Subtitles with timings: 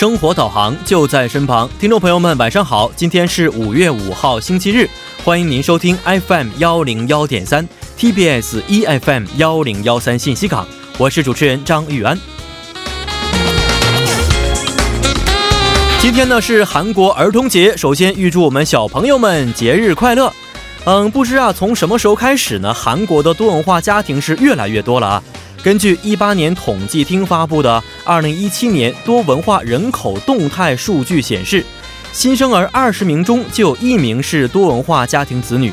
[0.00, 4.88] 生活导航就在身旁，听众朋友们晚上好，今天是五月五号星期日，
[5.22, 5.94] 欢迎您收听
[6.26, 10.66] FM 幺零幺点三 TBS EFM 幺零幺三信息港，
[10.96, 12.18] 我是主持人张玉安。
[16.00, 20.32] 今天呢是韩国儿童节，首先预祝我们小朋友们节日快乐。
[20.84, 25.22] 嗯，不知啊从什么时候开始呢，韩国的多文化家庭是越来越多了啊。
[25.62, 31.62] 根据一八年统计厅发布的二零一七年多文化人口动态数据显示，
[32.12, 35.70] 新生儿二十名中就有一名是多文化家庭子女。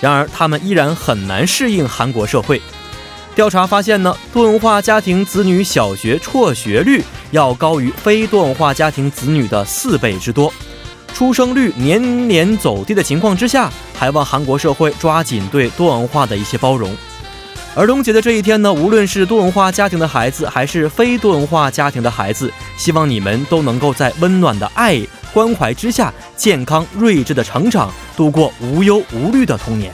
[0.00, 2.62] 然而，他们依然很难适应韩国社会。
[3.34, 7.02] 调查发现呢，多文化家庭子女小学辍学率
[7.32, 10.52] 要高于非多文化家庭子女的四倍之多。
[11.12, 16.94] 出生率年年走低的情况之下，还望韩国社会抓紧对多文化的一些包容。
[17.76, 24.98] 儿童节的这一天呢，无论是多文化家庭的孩子，还是非多文化家庭的孩子，希望你们都能够在温暖的爱
[25.30, 29.92] 关怀之下，健康睿智的成长，度过无忧无虑的童年。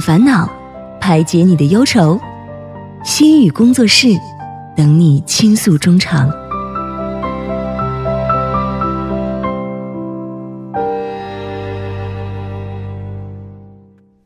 [0.00, 0.50] 烦恼，
[1.00, 2.18] 排解你的忧愁，
[3.04, 4.08] 心语工作室
[4.74, 6.30] 等你倾诉衷肠。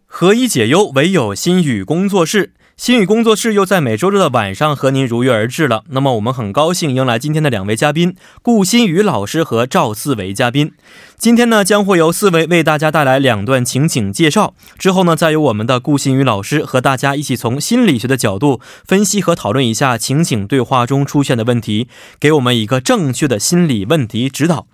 [0.06, 2.54] 何以解忧，唯有心语工作室。
[2.76, 5.84] 心语工作室又在每周日的晚上和您如约而至了。
[5.90, 10.72] 那么我们很高兴迎来今天的两位嘉宾，顾新宇老师和赵四维嘉宾。
[11.16, 21.86] 今天呢，将会由四维为大家带来两段情景介绍，之后呢，再由我们的顾新宇老师和大家一起从心理学的角度分析和讨论一下情景对话中出现的问题，
[22.18, 24.66] 给我们一个正确的心理问题指导。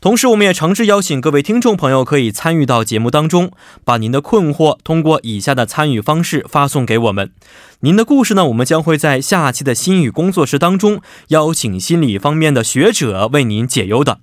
[0.00, 3.50] 同时，我们也诚挚邀请各位听众朋友可以参与到节目当中，
[3.84, 7.32] 把您的困惑通过以下的参与方式发送给我们。
[7.80, 14.20] 您的故事呢，我们将会在下期的心语工作室当中邀请心理方面的学者为您解忧的。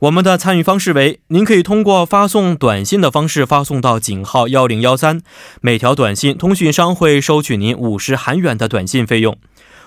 [0.00, 5.22] 我们的参与方式为：您可以通过发送短信的方式发送到井号幺零幺三，
[5.62, 9.38] 每条短信通讯商会收取您五十韩元的短信费用，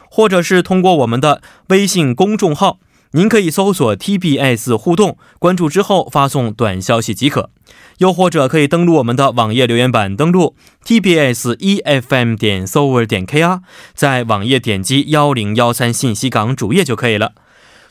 [0.10, 2.80] 或者是通过我们的微信公众号。
[3.14, 7.50] 您可以搜索 TBS 互动，关注之后发送短消息即可；
[7.97, 10.56] 又或者可以登录我们的网页留言板，登录
[10.86, 13.62] TBS EFM 点 s o v e r 点 KR，
[13.96, 17.34] 在网页点击幺零幺三信息港主页就可以了。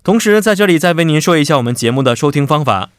[0.04, 2.90] 同时，在这里再为您说一下我们节目的收听方法。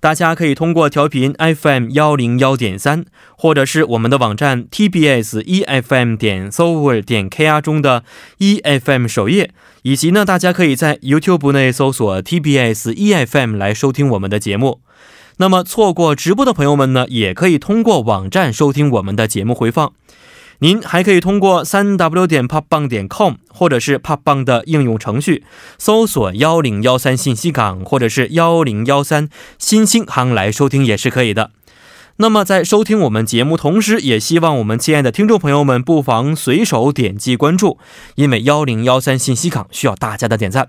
[0.00, 3.04] 大家可以通过调频 FM 幺零幺点三，
[3.36, 8.04] 或者是我们的网站 TBS EFM 点 s o v e r 点 KR 中的
[8.38, 9.50] EFM 首页，
[9.88, 14.82] 以及呢，大家可以在 YouTube 内搜索 TBS EFM 来收听我们的节目。
[15.38, 19.94] 那么错过直播的朋友们呢，也可以通过网站收听我们的节目回放。
[20.58, 25.44] 您还可以通过三 w 点 popbang 点 com，或者是 popbang 的应用程序，
[25.78, 31.52] 搜索幺零幺三信息港，或者是幺零幺三新星行来收听也是可以的。
[32.20, 37.78] 那么在收听我们节目同时，也希望我们亲爱的听众朋友们不妨随手点击关注，
[38.16, 40.68] 因为幺零幺三信息港需要大家的点赞。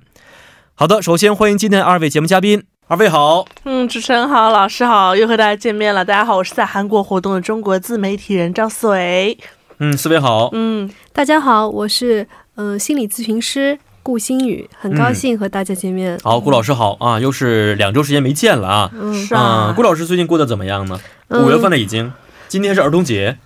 [0.75, 3.47] 好的，首先欢迎今天的二位节目嘉宾，二位好。
[3.63, 6.05] 嗯，主持人好，老师好，又和大家见面了。
[6.05, 9.35] 大家好，我是在韩国活动的中国自媒体人赵思维。
[9.79, 10.49] 嗯，四位好。
[10.51, 16.19] 嗯，大家好，我是嗯、呃心理咨询师顾新宇，很高兴和大家见面。
[16.23, 18.91] 好，顾老师好啊，又是两周时间没见了啊。
[18.93, 20.99] 嗯是啊嗯，顾老师最近过得怎么样呢？
[21.29, 22.11] 嗯五月份了已经，
[22.47, 23.37] 今天是儿童节。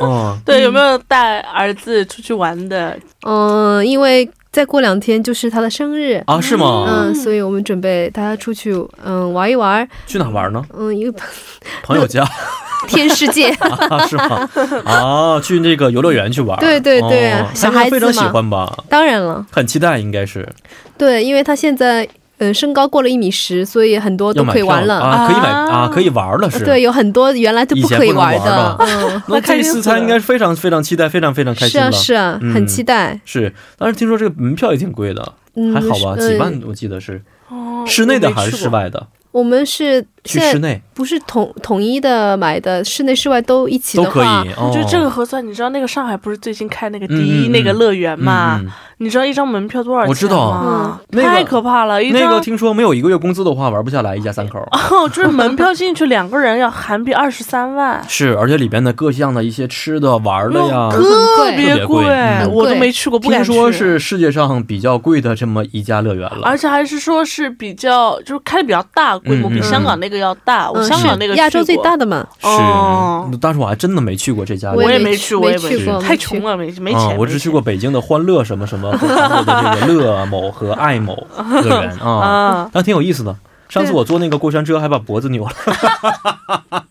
[0.00, 2.98] 嗯， 对，有没有带儿子出去玩的？
[3.24, 6.84] 嗯、因为再过两天就是他的生日，啊，是吗？
[6.88, 10.64] 嗯、所以我们准备带他出去嗯、玩一玩，去哪玩呢？
[10.76, 11.14] 嗯、一个
[11.84, 12.24] 朋友家
[12.88, 13.48] 天世界。
[13.90, 14.48] 啊，是吗？
[14.84, 16.58] 啊，去那个游乐园去玩。
[16.58, 18.72] 对对对哦小他应该非常喜欢吧？
[18.88, 20.48] 当然了，很期待，应该是
[20.98, 22.04] 对，因为他现在
[22.38, 24.98] 嗯、呃身高过了一米十，所以很多都可以玩了。
[25.00, 26.64] 啊，可以买啊啊，可以玩了是。
[26.64, 28.74] 对，有很多原来都不可以玩的。
[28.78, 31.92] 不嗯， 那这次他应该是非常非常期待，非常非常开是啊心了。
[31.92, 33.18] 是啊，嗯很期待。
[33.24, 36.16] 是，但是听说这个门票也挺贵的，嗯，还好吧？
[36.20, 37.22] 是几万我记得是。
[37.48, 38.68] 哦室内的还是室？
[38.68, 39.06] 外的？
[39.32, 44.50] 我们是在去室内不是统统一的买的，室内室外都一起都可的话，以。
[44.52, 45.44] 哦、我觉得这个核算。
[45.44, 48.58] 你知道那个上海不是最近开那个第嗯一嗯那个乐园嘛？
[48.62, 50.10] 嗯嗯你知道一张门票多少钱吗？
[50.10, 54.60] 我知道嗯那个太可怕了，一张、那个听说没有一个月工资的话玩不下来，一家三口。
[54.70, 63.50] 哦，就是门票进去两个人要韩币二十三万，是，而且里边的各项的一些吃的、玩的呀，特别贵嗯我都没去过，不敢去。
[63.50, 66.42] 听说是世界上比较贵的这么一家乐园了。
[66.44, 70.70] 而且还是说是比较，就是开的比较大规模，嗯嗯比香港那个要大。
[70.70, 72.26] 我嗯，香港那个是亚洲最大的嘛。
[72.40, 74.92] 是，哦但是我还真的没去过这家乐我园。
[74.92, 77.16] 也没去，我也没去过太穷了，没没啊、钱。
[77.18, 78.98] 我只去过北京的欢乐什么什么的
[79.80, 81.26] 这个乐某和爱某
[81.62, 82.70] 乐园 啊，啊。
[82.72, 83.34] 但挺有意思的。
[83.68, 85.52] 上次对我坐那个过山车还把脖子扭了，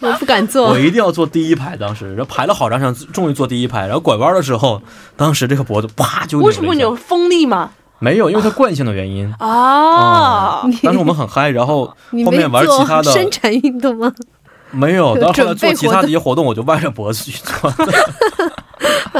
[0.00, 1.74] 我不敢坐我，一定要坐第一排。
[1.76, 3.86] 当时，然后排了好长时间，终于坐第一排。
[3.86, 4.82] 然后拐弯的时候，
[5.16, 7.70] 当时这个脖子啪就为什么扭风力嘛？
[7.98, 9.32] 没有，因为它惯性的原因。
[9.38, 11.86] 啊，当时我们很嗨，然后
[12.24, 14.12] 后面玩其他的做伸展运动吗？
[14.70, 17.72] 没有，到后来做其他的一些活动，我就歪着脖子去做。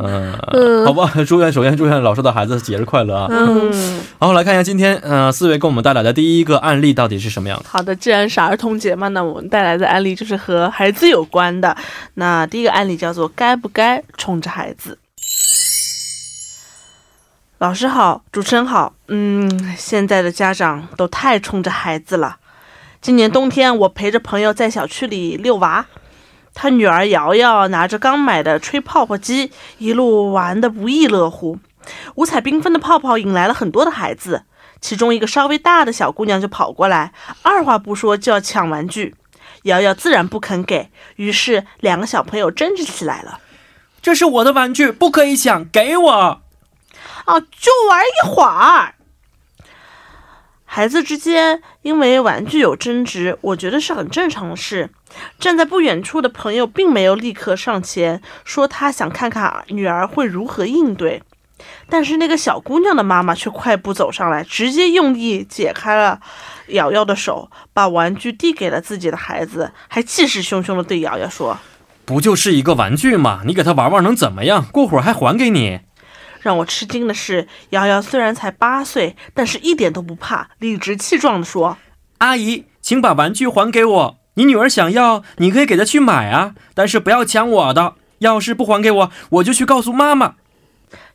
[0.00, 3.26] 嗯，嗯好吧，祝愿首先祝愿老师的孩子节日快乐啊！
[3.30, 7.64] 嗯，嗯，好，来看一下今天呃四位给我们带来的第一个案例到底是什么样的。
[7.68, 11.74] 好的，既然是儿童节嘛，那我们带来的案例就是和孩子有关的。
[12.14, 14.98] 那第一个案例叫做“该不该宠着孩子”。
[17.58, 18.94] 老师好，主持人好。
[19.08, 22.36] 嗯，现在的家长都太冲着孩子了。
[23.00, 25.86] 今年冬天，我陪着朋友在小区里遛娃，
[26.54, 31.58] 他女儿瑶瑶拿着刚买的吹泡泡机，一路玩得不亦乐乎。
[32.14, 34.44] 五彩缤纷的泡泡引来了很多的孩子，
[34.80, 37.12] 其中一个稍微大的小姑娘就跑过来，
[37.42, 39.16] 二话不说就要抢玩具。
[39.64, 43.40] 瑶瑶自然不肯给，于是两个小朋友争执起来了。
[44.00, 46.40] 这是我的玩具，不可以抢，给我。
[47.28, 48.94] 哦，就玩一会儿。
[50.64, 54.88] 孩子之间因为玩具有争执，我觉得是很正常的事。
[55.38, 61.22] 站在不远处的朋友并没有立刻上前说他想看看女儿会如何应对，
[61.90, 66.20] 但是那个小姑娘的妈妈却快步走上来，直接用力解开了
[66.68, 71.58] 瑶瑶的手，把玩具递给了自己的孩子，还气势汹汹地对瑶瑶说
[72.06, 73.42] 不就是一个玩具吗？
[73.44, 74.64] 你给他玩玩能怎么样？
[74.72, 75.80] 过会儿还还给你。
[76.40, 81.76] 让我吃惊的是，瑶瑶虽然才八岁，但是一点都不怕，理直气壮地说。
[82.18, 84.18] 阿姨，请把玩具还给我。
[84.34, 87.94] 你女儿想要，你可以给她去买啊，但是不要抢我的。
[88.18, 90.34] 要是不还给我，我就去告诉妈妈。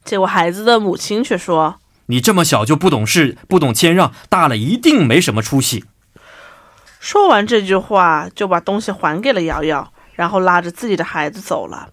[0.06, 5.86] 结果孩子的母亲却说你这么小就不懂事，不懂谦让，大了一定没什么出息。
[7.00, 11.90] ：“说完这句话，就把东西还给了瑶瑶，然后拉着自己的孩子走了。”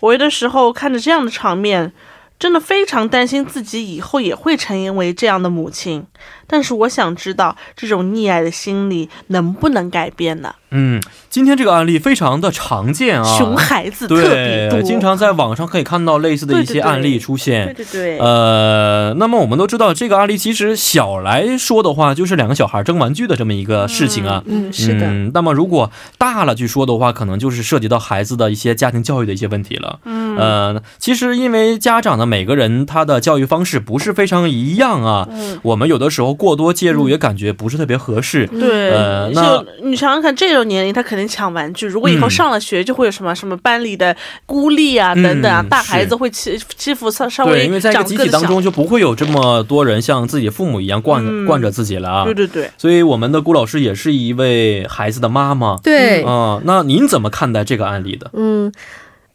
[0.00, 1.92] 我有的时候看着这样的场面，
[2.38, 6.06] 真的非常担心自己以后也会成为这样的母亲。
[6.46, 10.54] 但是我想知道，这种溺爱的心理能不能改变呢？
[10.76, 11.00] 嗯，
[11.30, 17.72] 今天这个案例非常的常见啊，熊孩子特别多，对，经常在网上可以看到类似的一些案例出现。
[17.74, 24.42] 对对对，呃，那么我们都知道，这个案例其实小来说的话，就是两个小孩争玩具的这么一个事情啊。
[24.46, 30.00] 嗯，是的，嗯，那么如果大了去说的话，可能就是涉及到孩子的一些家庭教育的一些问题了。
[30.04, 38.46] 嗯呃，其实因为家长的每个人他的教育方式不是非常一样啊，嗯，我们有的时候过多介入也感觉不是特别合适。
[38.48, 41.86] 对，呃那你想想看，这种年龄他肯定抢玩具。
[41.86, 52.24] 如果以后嗯上了学，就会有什么什么班里的孤立啊、嗯等等啊，大孩子会欺欺负稍稍对，微因为在一个集体当中就不会有这么多人像自己父母一样惯、嗯惯着自己了啊。
[52.24, 55.76] 对对对，所以我们的顾老师也是一位孩子的妈妈。
[55.82, 58.30] 对，啊、那您怎么看待这个案例的？
[58.34, 58.72] 嗯，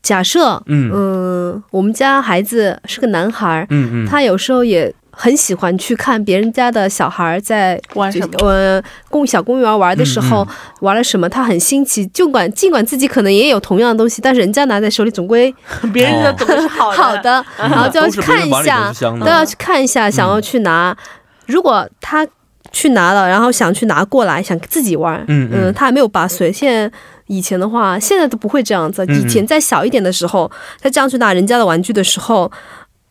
[0.01, 8.47] 假设，嗯嗯，我们家孩子是个男孩，嗯嗯，他有时候也很喜欢去看别人家的小孩在玩什么？
[8.47, 10.47] 呃公小公园玩的时候、嗯
[10.79, 12.03] 玩了什么，他很新奇。
[12.07, 15.53] 尽管尽管自己可能也有同样的东西，但是人家拿在手里总归
[15.93, 16.97] 别人的总是好的。
[16.97, 18.91] 好的， 然后就要去看一下。
[19.19, 20.97] 都要去看一下，想要去拿。
[21.45, 22.27] 如果他
[22.71, 26.51] 去拿了，然后想去拿过来，想自己玩，嗯嗯他还没有八岁。
[26.51, 26.91] 现在
[27.27, 29.05] 以前的话，现在都不会这样子。
[29.07, 30.49] 嗯以前在小一点的时候，
[30.81, 32.51] 他这样去拿人家的玩具的时候，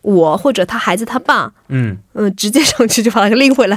[0.02, 3.76] 我或者他孩子他爸，嗯，嗯，直接上去就把他给拎回来。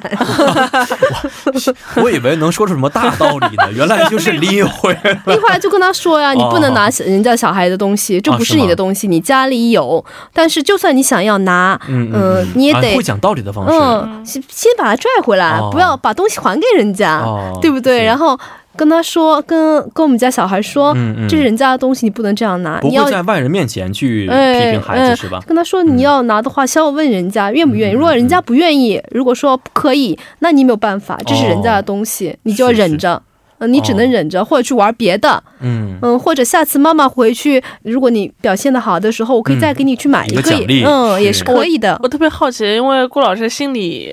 [1.97, 5.21] 我以为能说出什么大道理呢，原来就是拎回来。
[5.25, 10.03] 拎回来就跟他说呀，你不能拿人家小孩的东西，这不是你的东西，你家里有。
[10.31, 13.73] 但是就算你想要拿，嗯嗯你也得啊会讲道理的方式。
[13.77, 17.19] 嗯，先先把他拽回来，哦不要把东西还给人家。
[17.19, 18.03] 哦，对不对？
[18.03, 18.39] 然后
[18.75, 25.39] 跟他说，跟跟我们家小孩说，嗯嗯这是人家的东西，你不能这样拿，不你要会在外人面前去批哎评孩子、哎是吧？
[25.47, 27.93] 跟他说你要拿的话，先要问人家愿不愿意。
[27.93, 33.21] 嗯如果人家不愿意，如果说不可以，那你没有办法，这是人家的东西，你就要忍着。
[33.59, 35.41] 嗯，你只能哦忍着，或者去玩别的。
[35.61, 41.97] 嗯，嗯，或者下次妈妈回去，如果你表现的好的时候，我可以再给你去买嗯一个奖励嗯，也是可以的。
[42.03, 44.11] 我特别好奇，因为顾老师心理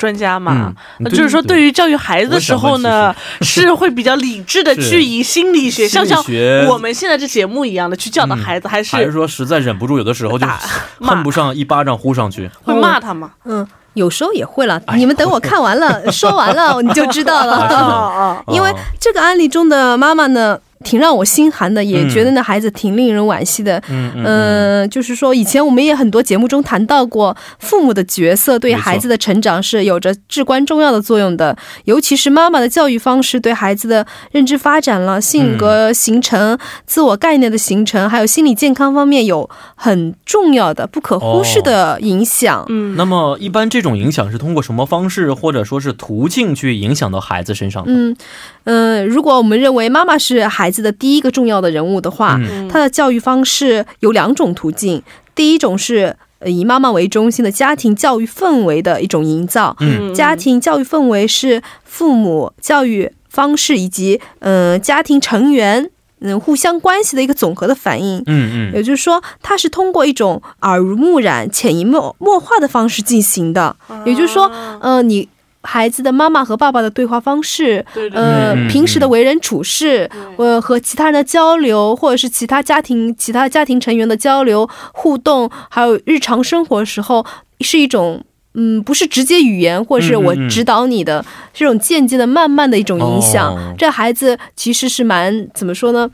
[0.00, 6.24] 专家嘛，嗯那就是说对于教育孩子的时候呢， 是会比较理智的去以心理学，像像
[6.68, 10.46] 我们现在这节目一样的去教导嗯孩子，还还是是说实在忍不住，有的时候就
[11.04, 12.50] 恨不上一巴掌呼上去。
[12.62, 13.32] 会骂他吗？
[13.44, 14.80] 嗯，有时候也会了。
[14.86, 18.42] 哎你们等我看完了， 说完了你就知道了。
[18.48, 23.78] 因为哦这个案例中的妈妈呢，挺让我心寒的，也嗯觉得那孩子挺令人惋惜的。
[23.88, 31.56] 嗯嗯嗯，呃，就是说，以前我们也很多节目中谈到过，父母的角色对孩子的成长是有着至关重要的作用的。
[31.84, 42.64] 尤其是妈妈的教育方式，对孩子的认知发展了、性格形成、自我概念的形成，还有心理健康方面有很重要的、不可忽视的影响。
[42.68, 47.92] 嗯，那么一般这种影响是通过什么方式或者说是途径去影响到孩子身上的？
[47.92, 48.16] 嗯，
[48.64, 55.02] 呃，如果我们认为妈妈是孩子的第一个重要的人物的话，嗯她的教育方式有两种途径。
[55.34, 65.90] 第一种是呃以妈妈为中心的家庭教育氛围的一种营造，嗯家庭教育氛围是父母教育方式以及呃家庭成员
[66.20, 68.22] 嗯互相关系的一个总和的反应。
[68.26, 73.74] 嗯嗯也就是说，它是通过一种耳濡目染、潜移默默化的方式进行的。
[74.04, 74.50] 也就是说，
[74.80, 75.26] 呃，你
[75.62, 87.24] 孩子的妈妈和爸爸的对话方式，对对呃平时的为人处事，呃，和其他人的交流，或者是其他家庭、其他家庭成员的交流互动，还有日常生活时候，
[87.60, 88.24] 是一种。
[88.54, 91.24] 嗯，不是直接语言，或者是我指导你的，
[91.54, 93.54] 这种间接的、慢慢的一种影响。
[93.54, 96.10] 哦这孩子其实是蛮怎么说呢？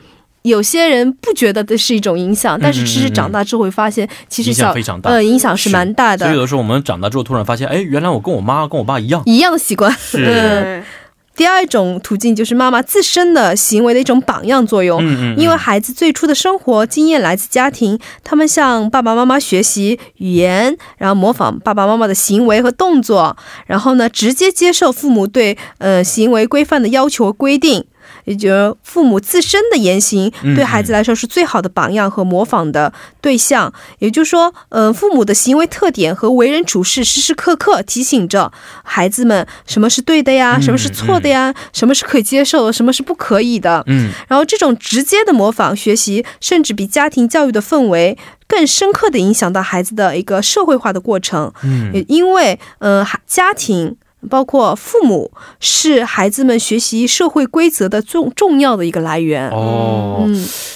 [0.46, 9.22] 有些人不觉得这是一种影响，但是其实长大之后会发现，其实影响小非常大呃影响是蛮大的，所以有的时候我们长大之后突然发现，哎，原来我跟我妈跟我爸一样。
[9.26, 9.90] 一样的习惯。
[9.98, 10.82] 是
[11.36, 14.98] 第二种途径就是妈妈自身的行为的一种榜样作用。
[15.02, 23.36] 嗯嗯，因为孩子最初的生活经验来自家庭，他们向爸爸妈妈学习语言，然后模仿爸爸妈妈的行为和动作，
[23.66, 27.84] 然后呢，直接接受父母对呃行为规范的要求和规定。
[28.26, 33.72] 也就是父母自身的言行嗯对孩子来说是最好的榜样和模仿的对象。
[33.98, 38.52] 也就是说，呃，父母的行为特点和为人处事，时时刻刻提醒着
[38.84, 43.82] 孩子们什么是对的呀，嗯什么是错的呀，什么是可以接受的，什么是不可以的。
[43.86, 51.52] 嗯然后这种直接的模仿学习，甚至比家庭教育的氛围更深刻的影响到孩子的一个社会化的过程。
[51.62, 53.96] 嗯因为，呃，家庭
[54.28, 59.48] 包括父母是孩子们学习社会规则的重重要的一个来源。
[59.50, 60.34] 哦，嗯，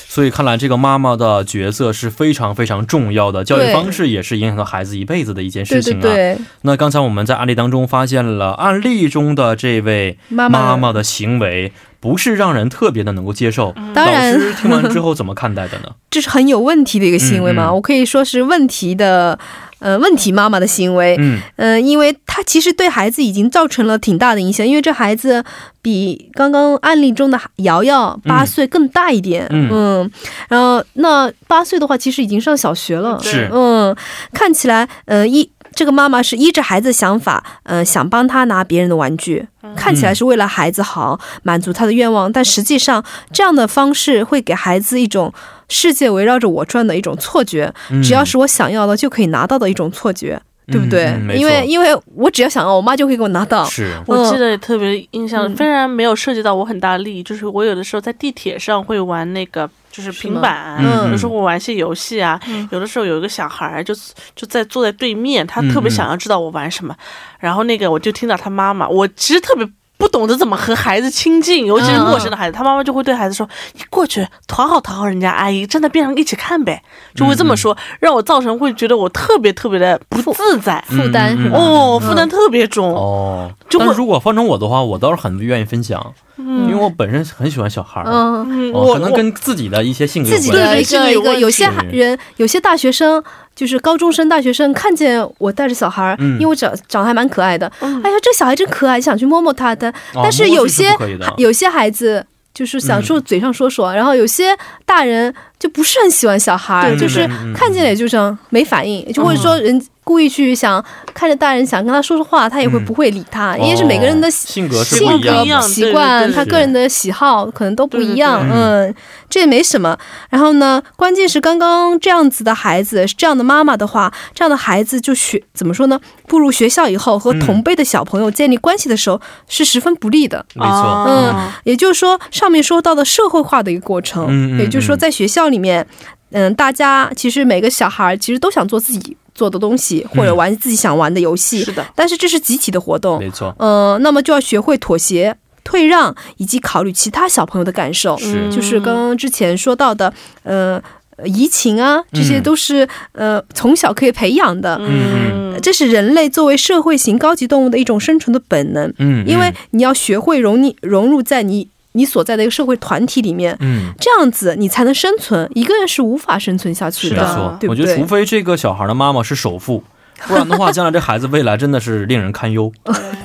[0.09, 6.01] 所以看来这个妈妈的角色是非常非常重要的，教育方式也是影响到孩子一辈子的一件事情啊。
[6.01, 13.75] 对对，那刚才我们在案例当中发现了，案例中的这位妈妈妈的行为不是让人特别的能够接受。
[13.95, 15.91] 当然老师听完之后怎么看待的呢？
[16.11, 19.39] 这是很有问题的一个行为嘛，嗯嗯我可以说是问题的，
[19.81, 21.17] 呃，问题妈妈的行为。
[21.19, 21.41] 嗯。
[21.57, 25.45] 呃、因为他其实对孩子已经造成了挺大的影响，因为这孩子
[25.83, 30.09] 比刚刚案例中的瑶瑶八岁更大一点，嗯。
[30.49, 33.49] 然后那八岁的话，其实已经上小学了，是。
[33.53, 33.95] 嗯，
[34.33, 39.47] 看起来，呃，依这个妈妈是依着孩子的想法，呃，想帮他拿别人的玩具，
[39.77, 45.33] 看起来是为了孩子好，满足他的愿望，但实际上这样的方式会给孩子一种
[45.69, 50.41] 世界围绕着我转的一种错觉，嗯只要是我想要的就可以拿到的一种错觉。
[50.71, 51.15] 对不对？
[51.37, 53.65] 因为因为我只要想要，我妈就会给我拿到。
[53.65, 62.41] 是我记得特别印象，嗯虽然没有涉及到我很大的利益，就是我有的时候在地铁上会玩那个，就是平板，有时候我玩一些游戏啊。
[62.47, 63.95] 嗯有的时候有一个小孩儿就
[64.37, 66.95] 就在坐在对面，他特别想要知道我玩什么，
[67.39, 69.69] 然后那个我就听到他妈妈，我其实特别。
[70.01, 76.83] 不懂得怎么和孩子亲近，尤其是陌生的孩子，他妈妈就会对孩子说：“你过去讨好讨好人家阿姨，站在边上一起看呗。”
[77.15, 81.37] 就会这么说，让我造成会觉得我特别特别的不自在，负担？
[81.53, 82.95] 哦，负担特别重。
[82.95, 88.07] 哦，就但是如果换成我的话，我倒是很愿意分享，因为我本身很喜欢小孩儿。
[88.07, 93.23] 嗯，我可能跟自己的一些性格有自己关的系一个一个，对对有些人，有些大学生，
[93.61, 96.33] 就是高中生、大学生，看见我带着小孩儿，嗯。
[96.37, 98.01] 因为我长长得还蛮可爱的，嗯。
[98.03, 99.91] 哎呀，这小孩真可爱，想去摸摸他的。
[100.15, 100.97] 哦但是有些
[101.37, 102.25] 有些孩子
[102.55, 118.59] 就是想说嘴上说说，然后有些大人就不是很喜欢小孩，对对就是看见了也就这样没反应，就或者说人故意去想看着大人想跟他说说话，他也会嗯不会理他，因为是每个人的哦性格是性格习惯，他个人的喜好可能都不一样，对对对。
[118.59, 118.95] 嗯，
[119.31, 119.97] 这也没什么。
[120.29, 125.99] 然后呢，关键是刚刚这样子的孩子，这样的妈妈的话，这样的孩子就学怎么说呢？
[126.27, 130.45] 步入学校以后和嗯同辈的小朋友建立关系的时候是十分不利的。
[130.55, 135.87] 没错，嗯也就是说，上面说到的社会化的一个过程，嗯嗯也就是说，嗯在学校里面，
[136.33, 145.37] 嗯，大家其实每个小孩其实都想做自己做的东西，或者嗯玩自己想玩的游戏，是的，但是这是集体的活动，没错，呃，那么就要学会妥协、
[145.71, 148.19] 退让，以及考虑其他小朋友的感受。
[148.19, 150.13] 是就是刚刚之前说到的，
[150.43, 150.83] 呃，
[151.25, 154.77] 移情啊，这些嗯都是、呃从小可以培养的。
[154.81, 163.93] 嗯这是人类作为社会型高级动物的一种生存的本能，嗯，因为你要学会融你融入在你你所在的一个社会团体里面，嗯。
[164.01, 165.49] 这样子你才能生存。
[165.55, 168.07] 一个人是无法生存下去是的的没错，，对我觉得除？
[168.07, 169.85] 非这个小孩的妈妈是首富，
[170.27, 172.71] 不然的话，将来这孩子未来真的是令人堪忧，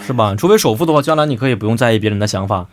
[0.05, 0.33] 是吧？
[0.37, 2.65] 除非首付的话，将来你可以不用在意别人的想法，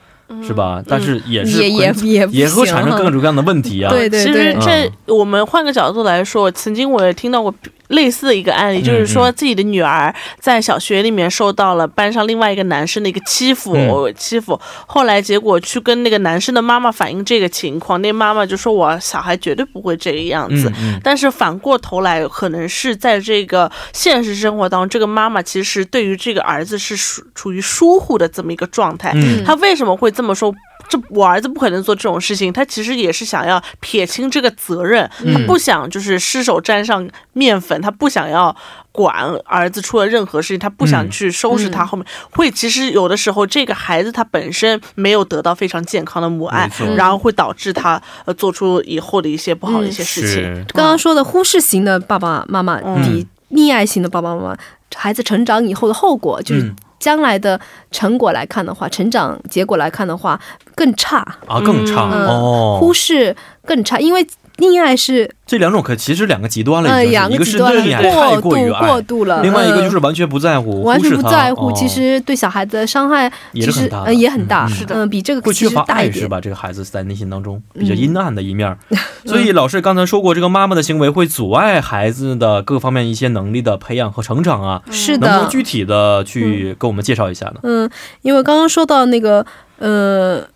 [0.46, 0.82] 是吧？
[0.86, 3.90] 但是也是也也会也也会产生各种各样的问题啊。
[3.94, 7.52] 对对其实，这我们换个角度来说，曾经我也听到过
[7.92, 20.68] 类似的一个案例，就是说自己的女儿在小学里面受到了班上另外一个男生的一个欺负，嗯欺负，后来结果去跟那个男生的妈妈反映这个情况，那妈妈就说我小孩绝对不会这个样子。
[20.76, 29.12] 嗯嗯，但是反过头来，可能是在这个现实生活当中，这个妈妈其实对于这个儿子是属处于疏忽的这么一个状态。
[29.14, 30.52] 嗯他为什么会这么说？
[30.88, 38.54] 这我儿子不可能做这种事情，他其实也是想要撇清这个责任，嗯他不想就是失手沾上面粉，他不想要
[38.90, 42.06] 管儿子出了任何事情，他不想嗯去收拾他后面。
[42.30, 50.30] 会其实有的时候，这个孩子他本身没有得到非常健康的母爱，然后会导致他呃做出以后的一些不好的一些事情。
[50.30, 54.56] 是刚刚说的忽视型的爸爸妈妈嗯比溺爱型的爸爸妈妈，
[54.94, 60.40] 孩子成长以后的后果，就是嗯将来的成果来看的话，成长结果来看的话
[60.76, 61.18] 更差，
[61.48, 62.78] 啊更差嗯哦。
[62.80, 63.34] 忽视
[63.66, 64.24] 更差，因为
[64.58, 76.22] 溺爱是这两种可其实两个极端了，呃已经是一个是两个极端溺爱太过度过于爱过，度了，另外一个就嗯是完全不在乎，完全不在乎，哦其实对小孩子的伤害也是很大的其实呃也很大，嗯是的嗯，比这个会其缺乏爱实大一点。
[76.22, 76.40] 是吧？
[76.40, 78.78] 这个孩子在内心当中比较嗯阴暗的一面儿，
[79.24, 84.82] 所以老师刚才说过，这个妈妈的行为会阻碍孩子的各方面一些能力的培养和成长啊。
[84.90, 87.60] 是的，能不能具体的去给我们介绍一下呢？
[87.62, 89.44] 嗯，因为刚刚说到那个
[89.78, 90.46] 呃。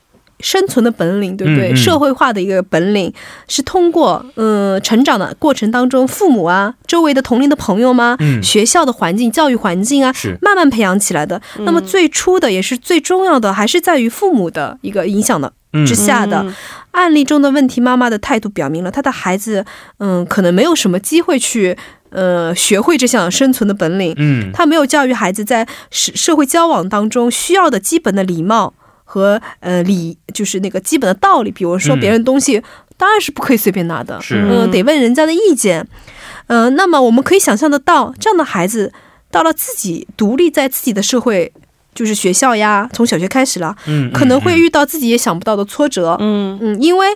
[0.40, 1.72] 生存的本领，对不对？
[1.72, 3.12] 嗯嗯社会化的一个本领
[3.48, 11.40] 是通过呃成长的过程当中，父母啊、周围的同龄的朋友吗、嗯学校的环境、教育环境啊，慢慢培养起来的。
[11.60, 16.42] 那么最初的也是最重要的，还是在于父母的一个影响的嗯之下的。
[16.42, 16.54] 嗯
[16.96, 19.62] 案例中的问题妈妈的态度表明了她的孩子，
[19.98, 21.76] 嗯，可能没有什么机会去，
[22.08, 24.14] 呃，学会这项生存的本领。
[24.16, 28.72] 嗯他没有教育孩子在社社会交往当中需要的基本的礼貌
[29.06, 31.50] 和呃理，就是那个基本的道理。
[31.50, 32.62] 比如说嗯别人东西，
[32.98, 35.88] 当然是不可以随便拿的，是嗯、得问人家的意见。
[36.48, 38.92] 嗯、那么我们可以想象得到，这样的孩子
[39.30, 41.50] 到了自己独立在自己的社会。
[41.94, 46.14] 就是学校呀，从小学开始了，嗯，可能会嗯遇到自己也想不到的挫折。
[46.20, 47.06] 嗯嗯，因为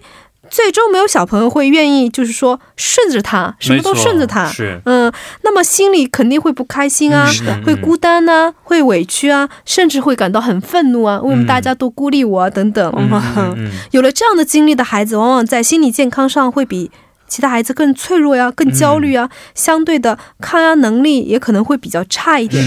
[0.51, 4.47] 最终没有小朋友会愿意，就是说顺着他，什么都顺着他。
[4.47, 4.81] 是。
[4.85, 5.11] 嗯，
[5.43, 12.93] 那么心里肯定会不开心啊，嗯会孤单呐、会委屈啊，甚至会感到很愤怒啊，为什么嗯大家都孤立我啊等等。
[13.93, 16.91] 有了这样的经历的孩子，往往在心理健康上会比
[17.29, 19.37] 其他孩子更脆弱呀、更焦虑啊，嗯。
[19.55, 22.67] 相对的抗压能力也可能会比较差一点。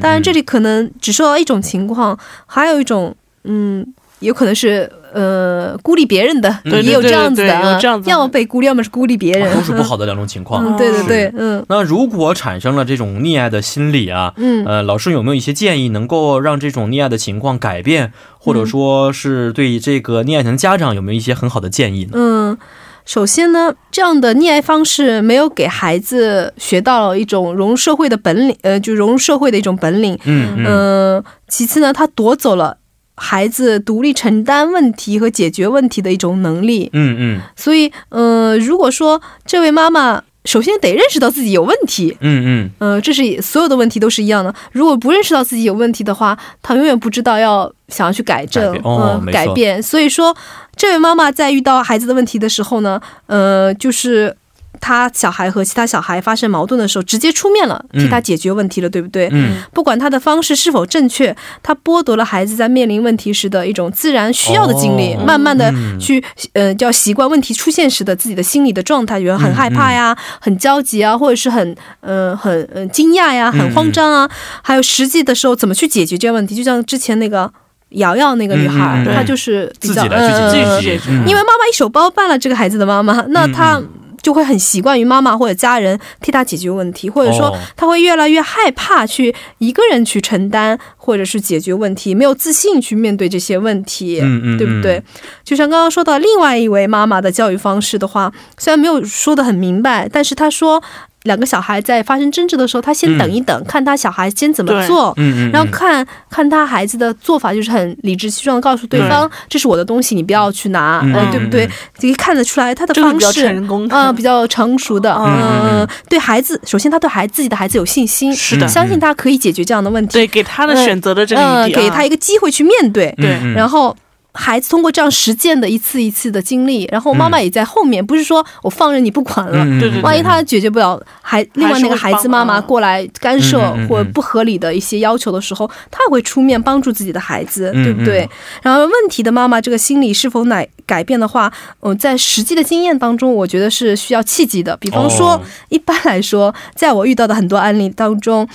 [0.00, 3.14] 当然，这里可能只说到一种情况，还有一种，
[3.44, 3.86] 嗯，
[4.20, 10.64] 有可能是呃孤立别人的，对也有这样子的对对有啊这样子要么被孤立，要么是孤立别人，都是不好的两种情况。
[10.64, 22.10] 嗯，对对对，嗯那如果产生了这种溺爱的心理啊，嗯呃，老师有没有一些建议能够让这种溺爱的情况改变，或者说是对这个溺爱型家长有没有一些很好的建议呢？
[22.14, 22.58] 嗯。
[23.06, 30.16] 首先呢，这样的溺爱方式没有给孩子学到一种融入社会的本领，呃，就融入社会的一种本领。
[30.24, 32.76] 嗯嗯嗯，其次呢，他夺走了
[33.22, 36.88] 孩子独立承担问题和解决问题的一种能力。
[36.94, 44.52] 嗯嗯所以，呃，如果说这位妈妈首先得认识到自己有问题，嗯嗯呃，这是所有的问题都是一样的。
[44.72, 49.82] 如果不认识到自己有问题的话，她永远不知道要想要去改正，改变哦嗯改变。
[49.82, 50.34] 所以说，
[50.74, 54.34] 这位妈妈在遇到孩子的问题的时候呢，呃，就是
[54.80, 59.28] 他小孩和其他小孩发生矛盾的时候，直接出面了，替他解决问题了，对不对？
[59.32, 59.62] 嗯。
[59.72, 65.24] 不管他的方式是否正确，他剥夺了孩子在面临问题时的一种自然需要的经历，哦。
[65.24, 65.98] 慢慢的嗯。
[66.00, 66.22] 去
[66.54, 74.30] 呃，叫习惯问题出现时的自己的心理的状态，比如很害怕呀、很焦急啊，或者是很呃很嗯惊讶呀、很慌张啊，
[74.62, 77.52] 还有实际的时候怎么去解决这个问题，就像之前那个
[77.90, 79.14] 瑶瑶那个女孩，嗯嗯嗯。
[79.14, 81.26] 她就是比较自己来去嗯。
[81.26, 83.88] 因为妈妈一手包办了这个孩子的妈妈，那她嗯
[84.22, 94.20] 就会很习惯于妈妈或者家人替他解决问题，或者说他会越来越害怕去一个人去承担或者是解决问题，没有自信去面对这些问题。
[94.22, 95.02] 嗯嗯，对不对？
[95.44, 100.82] 就像刚刚说到另外一位妈妈的教育方式的话，虽然没有说的很明白，但是她说
[101.24, 105.48] 两个小孩在发生争执的时候，他先等一等，看他小孩先怎么做，嗯？
[105.48, 111.68] 嗯嗯，然后看看他孩子的做法，就是很理直气壮的告诉对方，这是我的东西，你不要去拿，嗯呃，对不对？
[112.00, 113.42] 可以看得出来他的这个比较方式。
[113.42, 113.86] 成功。
[113.86, 118.66] 的，啊、比较成熟的，嗯嗯嗯，对孩子，首先他对孩自己的孩子有信心，是的。
[118.66, 123.54] 嗯相信他可以解决这样的问题，对，给他的选择的这个嗯，给他一个机会去面对，嗯嗯。
[123.54, 123.94] 然后。
[124.32, 138.28] 孩子通过这样实践的一次一次的经历，然后妈妈也在后面，不是说我放任你不管了，嗯嗯对对万一他解决不了，还另外那个孩子妈妈过来干涉或不合理的一些要求的时候，他也会出面帮助自己的孩子，嗯对不对？
[138.62, 144.76] 然后问题的妈妈这个心理是否乃改变的话，嗯、在实际的经验当中，我觉得是需要契机的。
[144.76, 148.48] 比方说，哦一般来说，在我遇到的很多案例当中。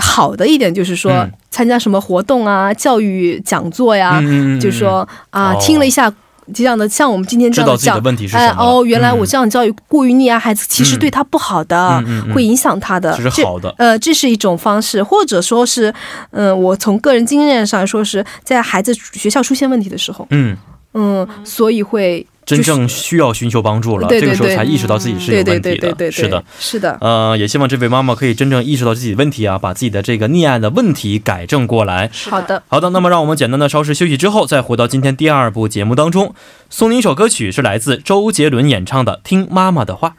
[0.00, 1.32] 好的一点就是说，嗯。
[1.50, 5.58] 参加什么活动啊、教育讲座呀，嗯嗯嗯就是说啊、哦。
[5.60, 6.10] 听了一下
[6.54, 8.28] 这样的，像我们今天这样的问题？
[8.56, 13.16] 哦，原来我嗯这样教育过于溺爱孩子，其实对他不好的，会影响他的。
[13.16, 15.92] 这是好的，呃，这是一种方式，或者说是，
[16.30, 20.56] 嗯、我从个人经验上说是在孩子学校出现问题的时候，嗯，
[20.94, 22.24] 嗯，所以会
[22.56, 32.10] 真正需要寻求帮助了，这个时候才意识到自己是有问题的，对对对对，是的。，是的，呃，也希望这位妈妈可以真正意识到自己的问题啊，把自己的这个溺爱的问题改正过来。
[32.28, 32.62] 好的。
[32.68, 36.34] 好的，那么让我们简单的稍事休息之后，再回到今天第二部节目当中，
[36.68, 40.16] 送您一首歌曲，是来自周杰伦演唱的《听妈妈的话》。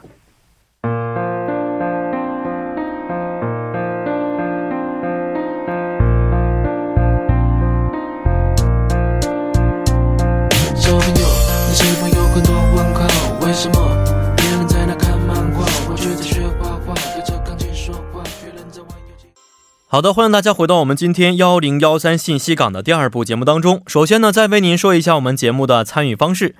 [19.92, 23.82] 好的，欢迎大家回到我们今天幺零幺三信息港的第二部节目当中。
[23.86, 26.54] 首先呢，再为您说一下我们节目的参与方式。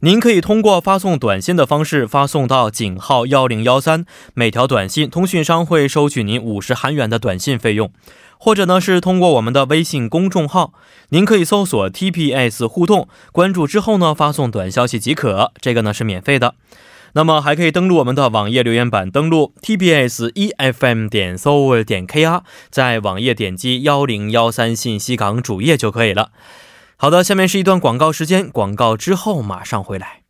[0.00, 7.92] 您可以通过发送短信的方式发送到井号幺零幺三，每条短信通讯商会收取您五十韩元的短信费用，
[8.38, 10.72] 或者呢是通过我们的微信公众号，
[11.10, 16.54] 您可以搜索 TPS 互动，关注之后呢发送短消息即可，这个呢是免费的。
[17.14, 26.30] 那么还可以登录我们的网页留言板，登录 tbs efm 点 s o u 点 kr，在网页点击幺零幺三信息港主页就可以了。
[26.96, 30.27] 好的，下面是一段广告时间，广告之后马上回来。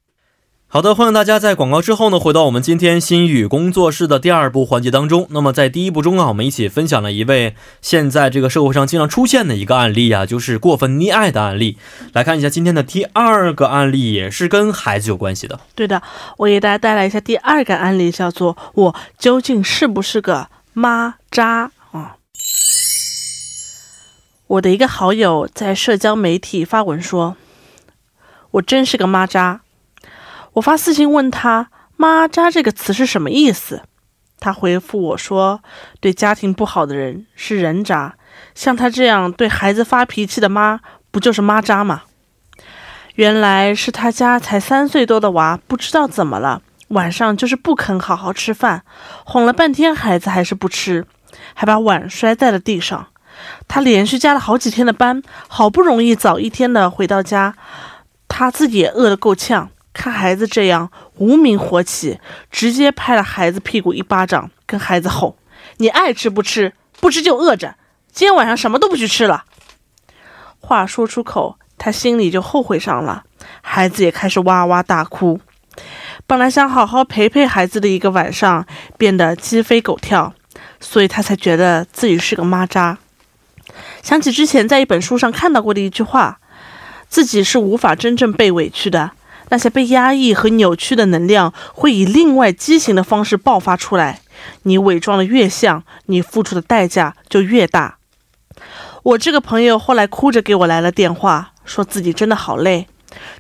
[0.71, 5.27] 好的，欢迎大家在广告之后呢，回到我们今天心语工作室的第二部环节当中。
[5.31, 11.79] 那么在第一部中啊，我们一起分享了一位现在这个社会上经常出现的一个案例啊，就是过分溺爱的案例。
[12.13, 15.59] 来看一下今天的第二个案例，也是跟孩子有关系的。
[15.75, 16.03] 对的，
[16.37, 22.17] 我给大家带来一下第二个案例，叫做“我究竟是不是个妈渣”啊。
[24.49, 27.39] 我的一个好友在社交媒体发文说
[28.53, 29.63] ：“我真是个妈渣。”
[30.55, 33.83] 我发私信问他“妈渣”这个词是什么意思，
[34.41, 35.63] 他回复我说
[36.01, 38.17] ：“对家庭不好的人是人渣，
[38.55, 40.81] 像他这样对孩子发脾气的妈，
[41.11, 42.03] 不就是妈渣吗？”
[43.15, 48.85] 原来是他家才三岁多的娃，不知道怎么了，晚上就是不肯好好吃饭，
[49.25, 51.05] 哄了半天孩子还是不吃，
[51.55, 53.09] 还把碗摔在了地上。
[53.67, 57.57] 他连续加了好几天的班，好不容易早一天的回到家，
[58.29, 59.71] 他自己也饿得够呛。
[59.99, 62.21] 看孩子这样，无名火起，
[62.53, 65.37] 直接拍了孩子屁股一巴掌，跟孩子吼
[65.79, 67.75] ：“你爱吃不吃，不吃就饿着，
[68.13, 69.45] 今天晚上什么都不许吃了。”
[70.63, 73.25] 话说出口，他心里就后悔上了，
[73.61, 75.41] 孩子也开始哇哇大哭。
[76.29, 78.65] 本来想好好陪陪孩子的一个晚上，
[78.97, 80.33] 变得鸡飞狗跳，
[80.79, 82.99] 所以他才觉得自己是个妈渣。
[84.05, 86.39] 想起之前在一本书上看到过的一句话，
[87.09, 89.11] 自己是无法真正被委屈的，
[89.51, 94.21] 那些被压抑和扭曲的能量会以另外畸形的方式爆发出来。
[94.63, 97.99] 你伪装的越像，你付出的代价就越大。
[99.03, 102.87] 我这个朋友后来哭着给我来了电话，说自己真的好累，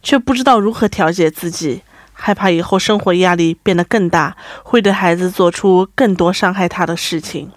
[0.03, 7.51] 却不知道如何调节自己，害怕以后生活压力变得更大，会对孩子做出更多伤害他的事情。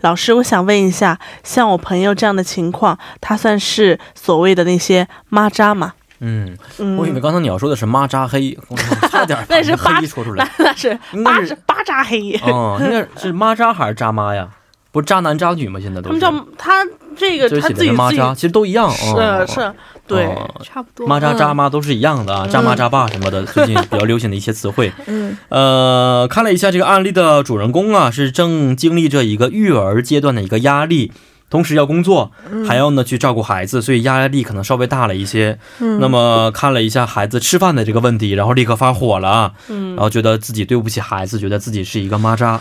[0.00, 5.94] 老师，我想问一下，像我朋友这样的情况，他算是所谓的那些妈渣吗？
[6.20, 8.76] 嗯，嗯，我以为刚才你要说的是妈扎黑，我
[9.08, 10.74] 差点那是巴把黑说出来 那。
[10.74, 12.32] 是应该是巴扎黑。
[12.42, 14.48] 哦，应该是妈扎还是扎妈呀？
[14.90, 15.78] 不是渣男渣女吗？
[15.80, 16.18] 现在都是。
[16.18, 16.84] 他们叫他
[17.16, 18.90] 这个他自己妈扎，其实都一样。
[18.90, 19.72] 是哦是，
[20.06, 21.06] 对，哦差不多。
[21.06, 24.90] 妈扎扎嗯妈都是一样的啊，扎妈扎爸什么的，最近比较流行的一些词汇。
[25.06, 31.12] 嗯 呃，看了一下这个案例的主人公啊，是正经历着一个育儿阶段的一个压力，
[31.50, 32.30] 同时要工作，
[32.66, 35.58] 还要呢去照顾孩子，所以压力可能稍微大了一些。
[35.80, 42.60] 嗯，那么看了一下孩子吃饭的这个问题，然后立刻发火了然后觉得自己对不起孩子，觉得自己是一个妈渣。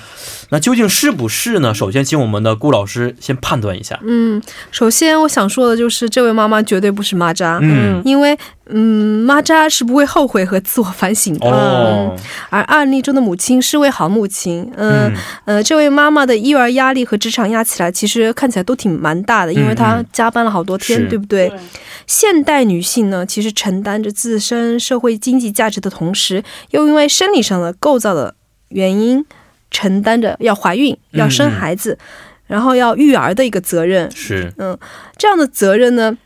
[0.50, 1.74] 那究竟是不是呢？
[1.74, 4.00] 首先，请我们的顾老师先判断一下。
[4.04, 8.38] 嗯，首先我想说的就是，这位妈妈绝对不是妈渣，嗯，因为
[8.70, 11.50] 嗯，妈扎是不会后悔和自我反省的。
[11.50, 12.16] 哦，
[12.50, 15.16] 而案例中的母亲是位好母亲，嗯、嗯。
[15.46, 21.08] 呃，这位妈妈的育儿压力和职场压起来，其实看起来都挺蛮大的，因为她加班了好多天，是。
[21.08, 21.52] 对不对？
[22.06, 28.34] 现代女性呢，其实承担着自身社会经济价值的同时，又因为生理上的构造的
[28.70, 29.26] 原因，
[29.72, 31.98] 承担着要怀孕、嗯要生孩子，
[32.46, 34.10] 然后要育儿的一个责任。
[34.12, 34.54] 是，
[35.18, 36.18] 这样的责任呢，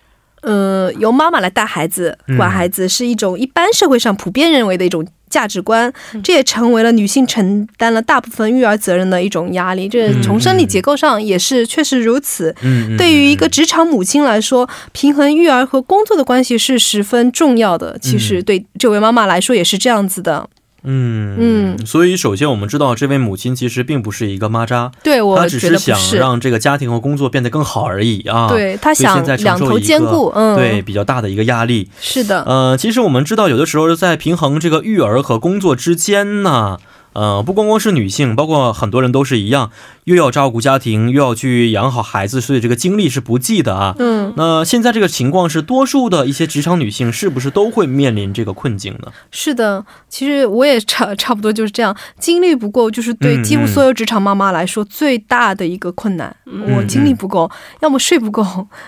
[0.41, 5.91] 呃，由妈妈来带孩子、嗯管孩子，是一种一般社会上普遍认为的一种价值观，
[6.23, 9.88] 这也成为了女性承担了大部分育儿责任的一种压力。
[9.88, 12.54] 这从生理结构上也是确实如此。
[12.97, 17.97] 对于一个职场母亲来说，平衡育儿和工作的关系是十分重要的。
[17.99, 20.49] 其实对这位妈妈来说也是这样子的。
[20.84, 21.38] 嗯
[21.78, 30.32] 嗯所以首先我们知道，这位母亲其实并不是一个妈渣，对我她只是想，让这个家庭和工作变得更好而已啊。，对她想现在承两头兼顾。
[30.36, 31.89] 嗯，对，比较大的一个压力。
[32.00, 36.80] 是的，呃，其实我们知道，有的时候在平衡这个育儿和工作之间呢，
[37.13, 39.71] 呃，不光光是女性，包括很多人都是一样，
[40.06, 43.95] 又要照顾家庭，又要去养好孩子，所以这个精力是不济的啊。
[44.00, 49.12] 嗯，那现在这个情况是，多数的一些职场女性是不是都会面临这个困境呢？
[49.32, 56.36] 是的，其实我也差差不多就是这样，精力不够，就是对嗯几乎所有职场妈妈来说最大的一个困难。
[56.76, 58.45] 我精力不够，要么睡不够，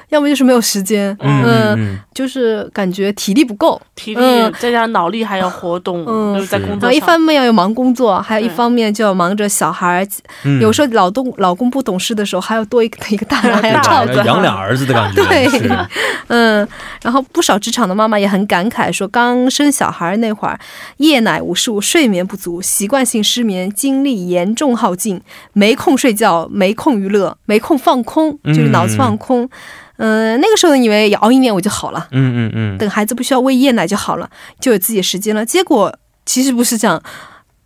[0.09, 1.43] 要么就是没有时间，嗯，
[1.77, 3.81] 嗯就是感觉体力不够。
[3.95, 6.81] 体力嗯再加上脑力还要活动，嗯就是在工作上。
[6.81, 10.07] 然后一方面要有忙工作，还有一方面就要忙着小孩。
[10.43, 14.13] 嗯有时候老公老公不懂事的时候，还要多一个一个大 人还要照顾。
[14.27, 15.47] 养俩儿子的感 觉，对
[16.27, 16.67] 嗯，
[17.01, 20.59] 然后不少职场的妈妈也很感慨，说刚生小孩那会儿，
[20.97, 25.21] 夜奶无数，睡眠不足，习惯性失眠，精力严重耗尽，
[25.53, 29.49] 没空睡觉，没空娱乐，没空放空，就是脑子放空。
[29.97, 35.45] 嗯、那个时候以为熬一年我就好了，嗯嗯嗯，等孩子不需要喂夜奶就好了，就有自己的时间了。
[35.45, 35.95] 结果
[36.25, 37.01] 其实不是这样，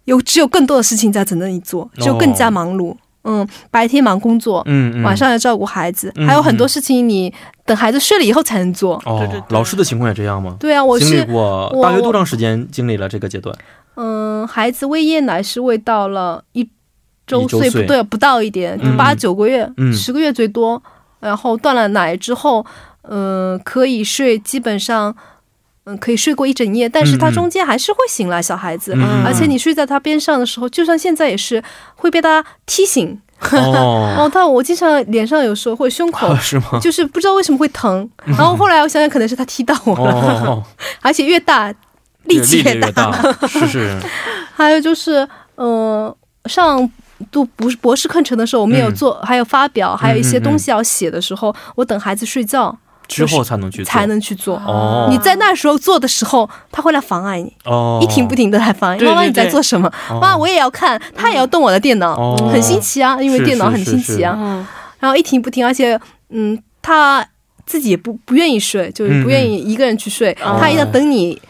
[0.07, 2.95] 有只有更多的事情在等着你做，就更加忙碌。
[3.29, 7.33] 嗯，白天忙工作，嗯嗯，晚上要照顾孩子，嗯还有很多事情你
[7.65, 8.95] 等孩子睡了以后才能做。
[9.05, 10.55] 哦，对对对老师的情况也这样吗？
[10.57, 13.53] 对啊，我经历是过我大约多长时间经历了这个阶段？
[13.95, 16.63] 嗯，孩子喂夜奶是喂到了一
[17.25, 20.81] 周岁，周岁不对，不到一点，嗯八九个月，嗯十个月最多。
[21.19, 22.65] 然后断了奶之后，
[23.09, 25.13] 嗯、可以睡，基本上。
[25.87, 31.63] 嗯，可以睡过一整夜，但是他中间还是会醒来，小孩子，嗯而且你睡在他边上的时候，就算现在也是
[31.95, 33.19] 会被他踢醒。
[33.53, 36.79] 哦，他，我经常脸上有时候或者胸口， 是吗？
[36.81, 38.09] 就是不知道为什么会疼。
[38.25, 40.11] 然后后来我想想，可能是他踢到我了，
[40.43, 40.63] 哦，
[41.01, 41.71] 而且越大
[42.23, 43.11] 力气越越大。
[43.11, 43.99] 大，是是，
[44.55, 46.13] 还有就是，嗯、
[46.45, 46.89] 上
[47.31, 52.75] 读博士博士课程的时候，我们有嗯做，还有发表，还有一些东西要写的时候，我等孩子睡觉
[53.07, 53.85] 之后才能去做。
[53.85, 54.55] 才能去做。
[54.57, 58.97] 哦，你在那时候做的时候，他会来妨碍你，哦，一停不停的来妨碍。
[58.97, 59.91] 对妈妈你在做什么？
[60.09, 62.49] 妈妈，我也要看，他也要动我的电脑，哦。
[62.51, 64.35] 很新奇啊，因为电脑很新奇啊。
[64.37, 64.65] 嗯，
[64.99, 67.25] 然后一停不停，而且，嗯，他
[67.65, 71.41] 自己也不不愿意睡，就是不愿意一个人去睡，嗯他一定要等你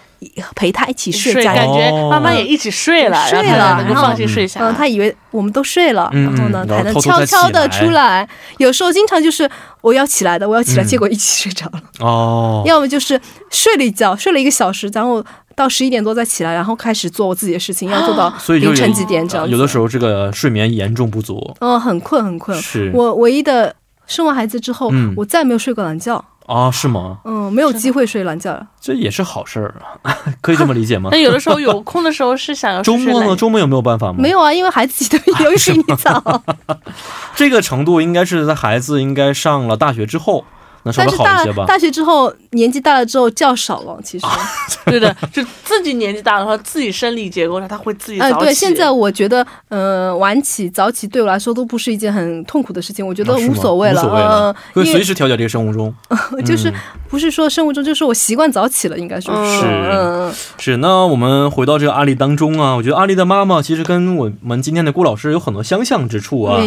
[0.55, 2.09] 陪他一起睡，觉感觉哦。
[2.09, 4.59] 妈妈也一起睡了，睡了然后他能够放心睡下。
[4.61, 8.27] 嗯，他以为我们都睡了，嗯然后呢，才能悄悄的出来。
[8.57, 9.49] 有时候经常就是
[9.81, 10.87] 我要起来的，我要起来，嗯。
[10.87, 15.23] 结果一起睡着了；哦，要么就是睡了一觉，睡了一个小时，然后
[15.55, 19.51] 到十一点多再起来，然后开始做我自己的事情，要做到凌晨几点这样子。
[19.51, 22.59] 有的时候这个睡眠严重不足，嗯，很困很困。
[22.61, 22.91] 是。
[22.93, 23.75] 我唯一的
[24.07, 25.13] 生完孩子之后，嗯。
[25.17, 27.19] 我再没有睡过懒觉，啊，是吗？
[27.25, 28.65] 嗯，没有机会睡懒觉了。
[28.81, 31.17] 这也是好事儿啊， 可以这么理解吗那？
[31.17, 33.35] 有的时候有 空的时候是想要周末呢？
[33.35, 34.15] 周末有没有办法吗？
[34.17, 36.41] 没有啊，因为孩子起得比有比你早。
[37.35, 40.45] 这个程度应该是在孩子应该上了大学之后，
[40.87, 41.65] 能稍微但是大好一些吧。
[41.65, 44.25] 大学之后，年纪大了之后觉少了，其实，
[44.85, 48.45] 对的，就自己年纪大了，然后自己生理结构上，他会自己呃，早起。
[48.45, 54.29] 对，现在我觉得，呃，晚起早起对我来说都不是一件很痛苦的事情，我觉得无所谓了，无所谓了。
[54.29, 55.93] 呃，因为会随时调节这个生物钟。
[56.45, 56.73] 就是嗯。
[57.09, 59.59] 不是说生物钟，就是我习惯早起了，应该说嗯。
[59.59, 66.61] 是，嗯，是，那我们回到这个案例当中啊，我觉得案例的妈妈其实跟我们今天的顾老师有很多相像之处啊。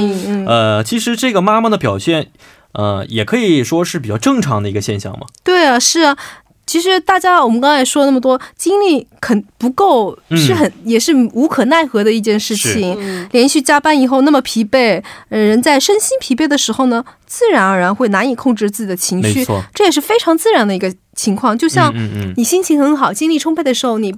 [0.46, 2.28] 呃，其实这个妈妈的表现，
[2.72, 5.26] 呃，也可以说是比较正常的一个现象嘛。
[5.42, 6.16] 对啊，是啊。
[6.66, 12.96] 其实大家，我们刚才说那么多，精力肯不够，嗯是很、也是无可奈何的一件事情。
[13.00, 21.58] 嗯连续加班以后那么疲惫，呃，人在身心疲惫的时候呢，自然而然会难以控制自己的情绪，这也是非常自然的一个情况。
[21.58, 21.92] 就像
[22.36, 24.14] 你心情很好、精力充沛的时候，你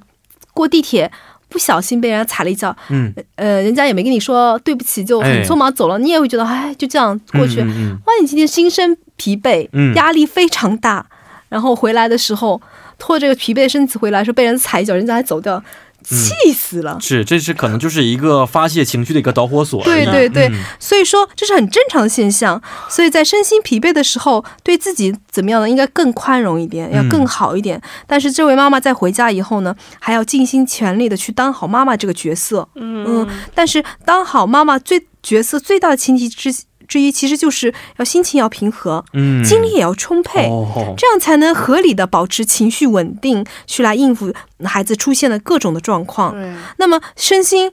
[0.52, 1.10] 过地铁
[1.52, 3.14] 不小心被人家踩了一脚，嗯。
[3.36, 7.60] 呃，人家也没跟你说对不起，就很哎匆忙走了，你也会觉得哎，就这样嗯，过去。
[7.60, 11.06] 嗯嗯万一你今天心生疲惫，嗯压力非常大，
[11.48, 12.60] 然后回来的时候
[12.98, 15.62] 拖着这个疲惫的身子回来，说被人踩一脚，人家还走掉，
[16.02, 16.98] 气死了。
[17.00, 19.82] 是，这是可能就是一个发泄情绪的一个导火索。
[19.84, 22.60] 对对对嗯所以说这是很正常的现象。
[22.88, 25.68] 所以在身心疲惫的时候，对自己怎么样呢？
[25.68, 27.80] 应该更宽容一点，要更好一点。
[28.06, 32.68] 但是这位妈妈在回家以后呢，还要尽心全力的去当好妈妈这个角色。
[32.74, 36.52] 嗯，但是当好妈妈最角色最大的前提之
[36.92, 40.46] 之一，其实就是要心情要平和，嗯，精力也要充沛。
[40.50, 44.30] 哦，这样才能合理的保持情绪稳定，去来应付
[44.64, 46.32] 孩子出现的各种的状况。
[46.32, 47.72] 对，那么身心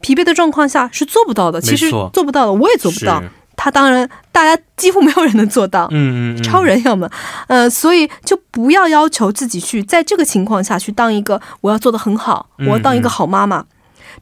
[0.00, 3.22] 疲惫的状况下是做不到的，其实做不到的，我也做不到。
[3.58, 7.10] 他当然，大家几乎没有人能做到，嗯嗯嗯， 超人要么，
[7.48, 13.64] 呃，所以就不要要求自己去在这个情况下去当一个我要做的很好，嗯我要当一个好妈妈。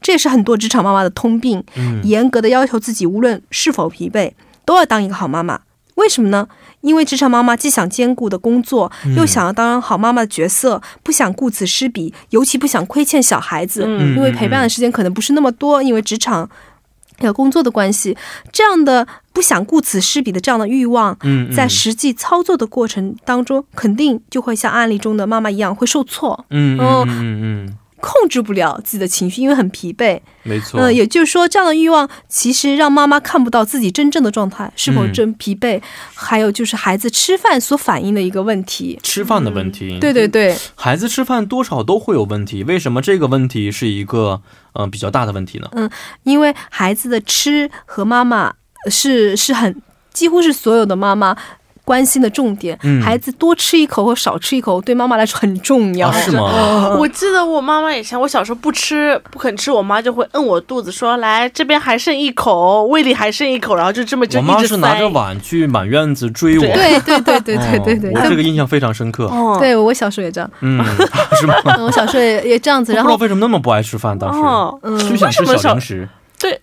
[0.05, 1.99] 这也是很多职场妈妈的通病，嗯。
[2.03, 4.31] 严格的要求自己，无论是否疲惫，
[4.63, 5.59] 都要当一个好妈妈。
[5.95, 6.47] 为什么呢？
[6.81, 9.15] 因为职场妈妈既想兼顾的工作，嗯。
[9.15, 14.15] 又想要当好妈妈的角色，不想顾此失彼，尤其不想亏欠小孩子，嗯。
[14.15, 16.47] 因为陪伴的时间可能不是那么多，因为职场
[17.17, 18.15] 还有工作的关系，
[18.51, 21.17] 这样的不想顾此失彼的这样的欲望，
[21.55, 30.19] 在实际操作的过程当中，肯定就会像案例中的妈妈一样会受挫，嗯嗯嗯嗯，控制不了自己的情绪，因为很疲惫。
[30.43, 35.81] 没错，嗯、也就是说，这样的欲望其实让妈妈看不到自己真正的状态是否嗯真疲惫，
[36.13, 38.99] 还有就是孩子吃饭所反映的一个问题。
[39.01, 44.39] 吃饭的问题，对对对，孩子吃饭多少都会有问题，为什么这个问题是一个
[44.73, 45.67] 呃比较大的问题呢？
[45.71, 45.89] 嗯
[46.21, 48.53] 因为孩子的吃和妈妈
[48.91, 49.81] 是是很
[50.13, 51.35] 几乎是所有的妈妈。
[51.85, 56.09] 关心的重点，嗯孩子多吃一口或少吃一口，对妈妈来说很重要。
[56.09, 56.95] 啊，是吗？
[56.99, 65.05] 我记得我妈妈以前，我小时候不吃不肯吃，我妈就会摁我肚子说：“来，这边还剩一口，胃里还剩一口。”然后就这么就我一直妈是拿着。
[65.15, 69.27] 碗去满院子追我，对对对对对对对，哦我这个印象非常深刻。
[69.27, 70.83] 哦，对我小时候也这样，嗯，
[71.39, 71.53] 是吗？
[71.63, 76.59] 嗯我小时候也也这样子，我不知道然后为什么那么不爱吃饭，当时哦，嗯就想吃小零食，对，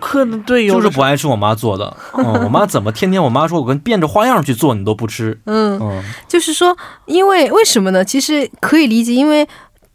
[0.00, 1.96] 可能对，有就是不爱吃我妈做的。
[2.16, 5.38] 嗯，我妈怎么天天我妈说我跟变着花样去做，你都不吃。
[5.46, 8.04] 嗯，嗯就是说，因为为什么呢？
[8.04, 9.46] 其实可以理解，因为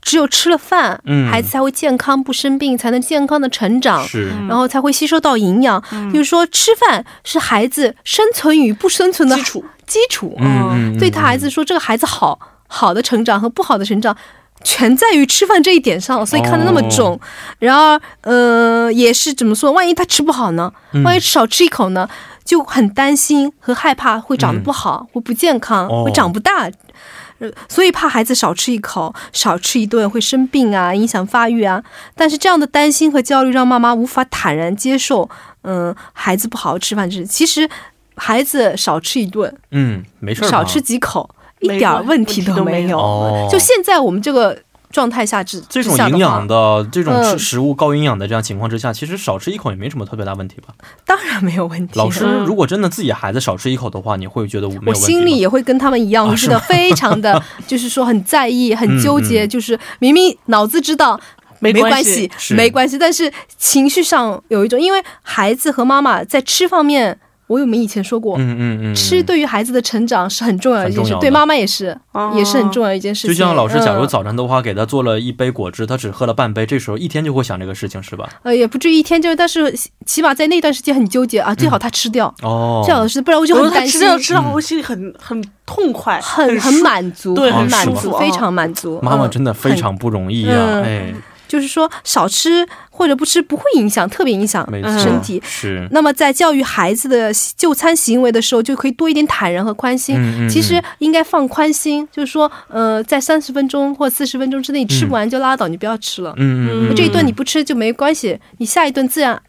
[0.01, 4.03] 只有吃了饭，嗯孩子才会健康不生病，才能健康的成长。
[4.03, 10.35] 是，然后才会吸收到营养，就是说吃饭是孩子生存与不生存的基础基础。
[10.39, 14.15] 嗯对他孩子说，这个孩子好好的成长和不好的成长，
[14.63, 17.19] 全在于吃饭这一点上，所以看得那么重。
[17.60, 19.71] 然而，呃，也是怎么说？
[19.71, 20.71] 万一他吃不好呢？
[20.93, 22.08] 嗯万一少吃一口呢？
[22.43, 26.69] 就很担心和害怕会长得不好，会不健康，哦会长不大。
[27.39, 31.84] 呃所以怕孩子少吃一口、少吃一顿会生病啊，影响发育啊。
[32.15, 35.28] 但是这样的担心和焦虑让妈妈无法坦然接受，
[35.63, 37.26] 嗯、孩子不好好吃饭这事。
[37.26, 37.67] 其实
[38.15, 41.28] 孩子少吃一顿、嗯，没事，少吃几口，
[41.62, 42.97] 一点儿问题都没有。
[43.00, 44.58] 哦就现在我们这个
[44.91, 50.74] 状态下之这种营养的这种吃嗯食物高营养的这样情况之下，其实少吃一口也没什么特别大问题吧？
[51.06, 51.93] 当然没有问题。
[51.97, 61.19] 老师嗯如果真的自己孩子少吃一口的话，你会觉得没有我问题吗心里也会跟他们一样，啊我觉得非常的， 就是说很在意、很纠结，嗯就是明明脑子知道。
[61.63, 67.19] 没关系关系，没关系，但是情绪上有一种，因为孩子和妈妈在吃方面，
[67.51, 72.31] 我有没有以前说过，嗯嗯嗯，吃对于孩子的成长是很重要的一件事对妈妈也是，哦。
[72.33, 73.29] 也是很重要的一件事情。
[73.29, 74.07] 就像老师，假如嗯。
[74.07, 78.29] 早晨的话给他做了一杯果汁，他只喝了半杯，这时候一天就会想这个事情，是吧？
[78.43, 79.73] 呃，也不至于一天就，但是
[80.05, 88.17] 起码在那段时间很纠结啊，最好他吃掉，哦，最好是，不然我就我很担心，吃掉吃到嗯我心里很很痛快，很很满足，对很很满足，舒服。
[88.17, 88.99] 非常满足。
[89.01, 90.84] 妈妈嗯真的非常不容易呀、嗯。
[90.84, 91.13] 哎。
[91.52, 94.66] 就是说少吃或者不吃不会影响，特别影响，
[94.97, 95.41] 身体。
[95.43, 100.16] 是，那么在教育孩子的就餐行为的时候，就可以多一点坦然和宽心。
[100.16, 106.34] 嗯嗯其实应该放宽心，就是说，呃，在三十分钟或四十分钟之内你吃不完就拉倒，你不要吃了。
[106.38, 109.41] 嗯嗯嗯，这一顿你不吃就没关系，你下一顿自然而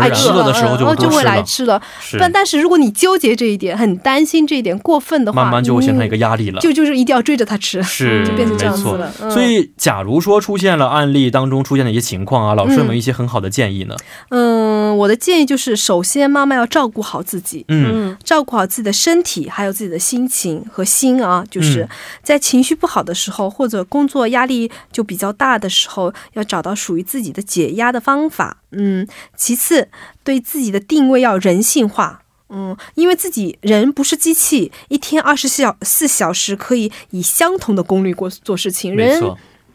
[0.00, 1.80] 爱吃然饿的时候就就会来吃了。
[2.18, 6.60] 但但是如果你纠结这一点，很担心这一点过分的话，慢慢就会形成一个嗯压力了。
[6.60, 9.12] 就就是一定要追着他吃，是， 就变成这样子了。
[9.20, 13.96] 嗯、所以，假如说出现了案例当中出现的一些情况啊，老师有没有一些很好的建议呢？
[14.30, 21.88] 嗯，我的建议就是，首先妈妈要照顾好自己，嗯嗯照顾好自己的身体，还有自己的心情和心啊，就是嗯
[22.22, 28.58] 在情绪不好的时候，或者工作压力就比较大的时候，要找到属于自己的解压的方法。
[28.72, 29.06] 嗯，
[29.36, 29.88] 其次，
[30.24, 32.22] 对自己的定位要人性化。
[32.48, 38.94] 嗯，因为自己人不是机器，一天二十四小四小时可以以相同的功率过做事情。
[38.94, 39.20] 人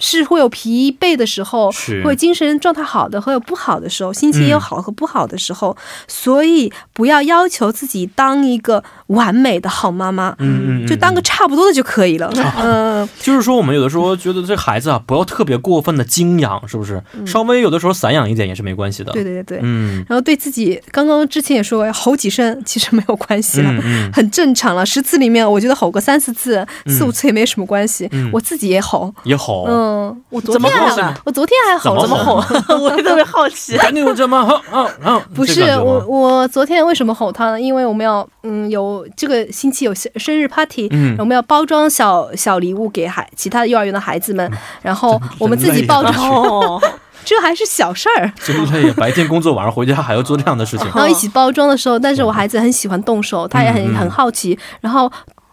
[0.01, 5.77] 是会有疲惫的时候，是会精神状态好的，和有不好的时候，心情也有嗯好和不好的时候，
[6.07, 12.29] 所以不要要求自己当一个完美的好妈妈，嗯就当个差不多的就可以了。
[12.57, 17.01] 嗯，就是说，我们有的时候觉得这孩子啊，不要特别过分的精养，是不是？
[17.13, 19.11] 嗯稍微有的时候散养一点也是没关系的。
[19.11, 19.59] 对对对对。
[19.61, 23.71] 嗯然后对自己，刚刚之前也说过，吼几声其实没有关系了。
[24.11, 28.09] 很正常了，十次里面，我觉得吼个三四次、嗯四五次也没什么关系。
[28.11, 29.90] 嗯我自己也吼，也吼，嗯，
[30.29, 32.35] 我昨天还吼呢我昨天还吼了怎么呢吼
[32.77, 33.77] 我也特别好奇。
[33.77, 37.59] 赶紧这么吼嗯嗯，不是我，我昨天为什么吼他呢？
[37.61, 46.81] 因为我们要嗯有这个星期有生生日 party，、嗯我们要包装小小礼物给孩其他幼儿园的孩子们，然后我们自己包装，哦，
[47.23, 48.31] 这还是小事儿。
[48.43, 50.85] 真累，白天工作，晚上回家还要做这样的事情。
[50.87, 55.11] 然后一起包装的时候，但是我孩子很喜欢动手，他也很嗯嗯很好奇，然后。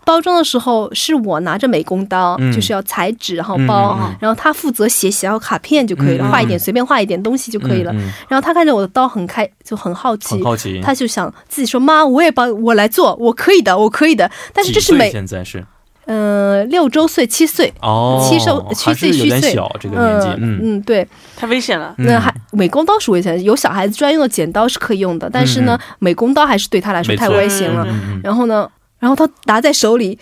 [0.09, 2.51] 包装的时候是我拿着美工刀，嗯。
[2.51, 4.17] 就是要裁纸，然后包，嗯嗯嗯。
[4.21, 7.93] 然后他负责写小卡片就可以了，嗯嗯画一点随便画一点东西就可以了。
[7.93, 8.13] 嗯嗯。
[8.29, 10.81] 然后他看着我的刀很开，就很好奇，很好奇。
[10.81, 15.63] 他就想自己说：“妈，我也帮我来做，我可以的，我可以的。”但是这是美，现在是？
[16.07, 20.61] 呃，六周岁、七岁，哦，七周七岁虚岁点小这个年纪，嗯嗯。
[20.63, 21.07] 嗯，对，
[21.37, 21.95] 太危险了。
[21.99, 27.85] 那还美工刀是危险，有小孩子专用的剪刀是可以用的，但是呢，美工刀还是对他来说太危险了。
[27.85, 28.21] 嗯嗯嗯。
[28.25, 28.67] 然后呢，
[28.99, 30.19] 然后他拿在手里，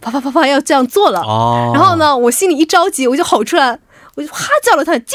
[0.00, 1.20] 啪啪啪啪要这样做了。
[1.20, 3.78] 哦，然后呢，我心里一着急，我就吼出来，
[4.16, 5.14] 我就哈叫了他金，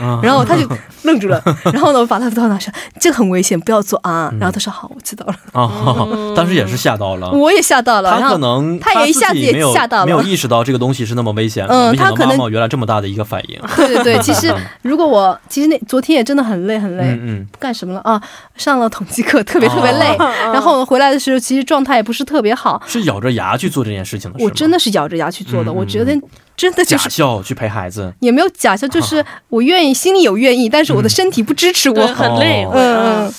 [0.00, 0.66] 嗯，然后他就
[1.02, 1.42] 愣住了。
[1.72, 4.30] 然后呢，我把他刀拿上，这个很危险，不要做啊。
[4.32, 5.34] 嗯然后他说好，我知道了。
[5.52, 7.30] 哦，当时也是吓到了。
[7.32, 11.74] 我也吓到了，他可能他也一下子也吓到了没有意识到这个东西是那么危险的。
[11.74, 13.60] 嗯没想到他可能妈妈原来这么大的一个反应。
[13.76, 18.22] 对对对， 其实如果我其实那昨天也真的很累很累，嗯嗯，不干什么了啊？
[18.56, 22.80] 上了统计课，特别特别累，哦 然后回来的时候其实状态也不是特别好。
[22.86, 26.16] 是咬着牙去做这件事情的，我真的的是咬着牙去做的，嗯我觉得
[26.56, 28.11] 真的就假笑去陪孩子。
[28.20, 32.06] 也没有假笑，就是 我愿意，心里有愿意，但是我的身体不支持我，我。
[32.08, 32.66] 很累。
[32.72, 33.34] 嗯嗯，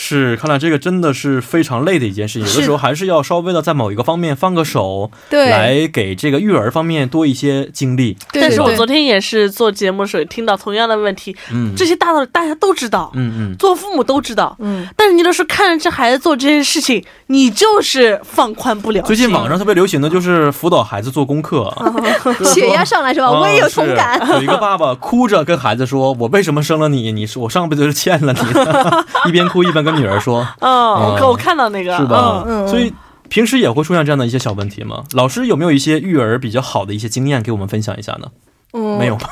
[0.00, 2.48] 是，看来这个真的是非常累的一件事情。
[2.48, 8.16] 有的时候还是要稍微的在某一个方面放个手，对，来给这个育儿方面多一些精力。
[8.32, 19.02] 对对对但是我昨天也是做节目的时候听到同样的问题，嗯，这些大道理大家都知道，嗯嗯，做父母都知道，嗯，但是你有的时候看着这孩子做这些事情，你就是放宽不了。
[19.02, 21.74] 最近网上特别流行的就是辅导孩子做功课，
[22.54, 23.28] 血压上来是吧？
[23.32, 24.16] 我也有同感。
[24.34, 27.10] 有一个爸爸哭着跟孩子说：“我为什么生了你？
[27.10, 32.92] 你是我上辈子是欠了你的。” 一边哭一边跟女儿说 嗯，我看嗯我看到那：“个是吧？”嗯嗯所以
[33.28, 35.04] 平时也会出现这样的一些小问题吗？
[35.12, 38.28] 老师有没有一些育儿比较好的一些经验给我们分享一下呢？
[38.74, 39.30] 嗯，没有，吧？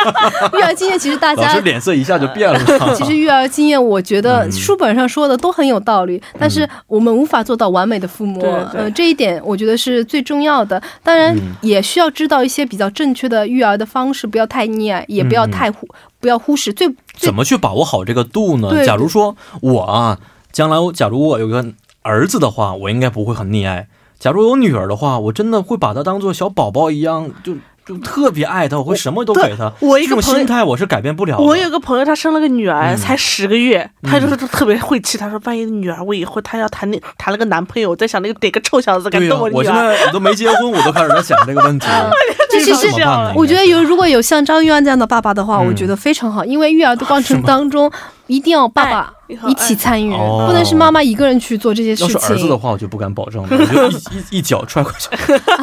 [0.52, 2.58] 育儿经验其实大家老师脸色一下就变了。
[2.94, 8.40] 其实育儿经验，我觉得嗯书本上说的都很有道理，但是我们无法做到完美的父母，
[8.74, 10.82] 呃，这一点我觉得是最重要的。
[11.02, 15.88] 当然嗯，也需要知道一些比较正确的育儿的方式，不要太溺爱，也不要太忽，
[16.20, 16.72] 不要忽视。
[16.72, 18.84] 最最怎么去把握好这个度呢？
[18.84, 20.18] 假如说我啊，
[20.52, 21.64] 将来我假如我有个
[22.02, 23.86] 儿子的话，我应该不会很溺爱；
[24.18, 27.54] 假如有女儿的话，我真的会把她当做小宝宝一样，就
[27.86, 29.70] 就特别爱他，我会什么都给他。
[29.80, 30.22] 我一这种个。
[30.22, 31.42] 心态我是改变不了的。
[31.42, 35.18] 我有个朋友，他生了个女儿，嗯才十个月，他就是特别晦气。
[35.18, 39.94] 他说：“万一女儿我以后她要谈那谈了个男朋友，我在想那个哪个臭小子敢动我现女儿。
[39.96, 42.10] 在我 都没结婚，我都开始在想这个问题了。
[42.50, 43.32] 这其实怎么？
[43.36, 47.90] 我觉得有如果有像张玉安这样的爸爸的话，嗯我觉得非常好，因为育儿的过程 当中
[48.28, 49.12] 一定要爸爸
[49.46, 52.56] 一起参与，哦不能是妈妈一个人去做这些事情要是儿子的。
[52.56, 55.08] 话，我就不敢保证了，我就一一一脚踹过去，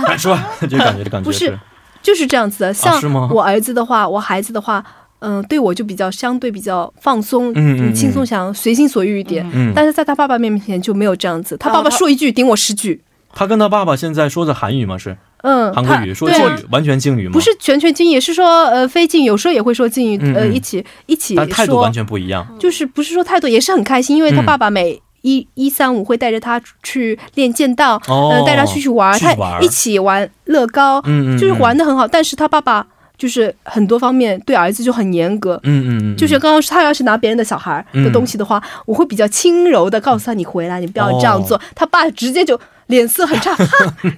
[0.06, 0.38] 敢说，
[0.70, 1.58] 这感觉，这感觉不是
[2.02, 4.84] 就是这样子的，像我儿子的话，我孩子的话，
[5.20, 9.48] 嗯、对我就比较相对比较放松，嗯轻松，想随心所欲一点。
[9.54, 13.02] 嗯，但是在他爸爸面前就没有这样子，他爸爸说一句顶我十句。
[13.34, 14.98] 他跟他爸爸现在说的韩语吗？
[14.98, 17.34] 是嗯，韩国语说他对敬语，完全敬语吗？
[17.34, 22.46] 不，是全全敬语，也是说呃非敬，有时候也会说敬语，呃一起一起但态度说完全不一样。
[22.60, 32.08] 就是不是说态度，也是很开心，因为他嗯爸爸每一一三五会带着他去练剑道，哦呃，带他出去玩，去玩他一起玩乐高，嗯嗯，就是玩的，很好。
[32.08, 32.86] 但是他爸爸
[33.18, 35.60] 就是很多方面对儿子就很严格。
[35.64, 41.60] 嗯嗯嗯，就是刚刚他要是拿别人的小孩的东西的话，我会比较轻柔的告诉他你回来，你不要这样做。
[41.76, 43.66] 他爸直接就脸色很差，哈，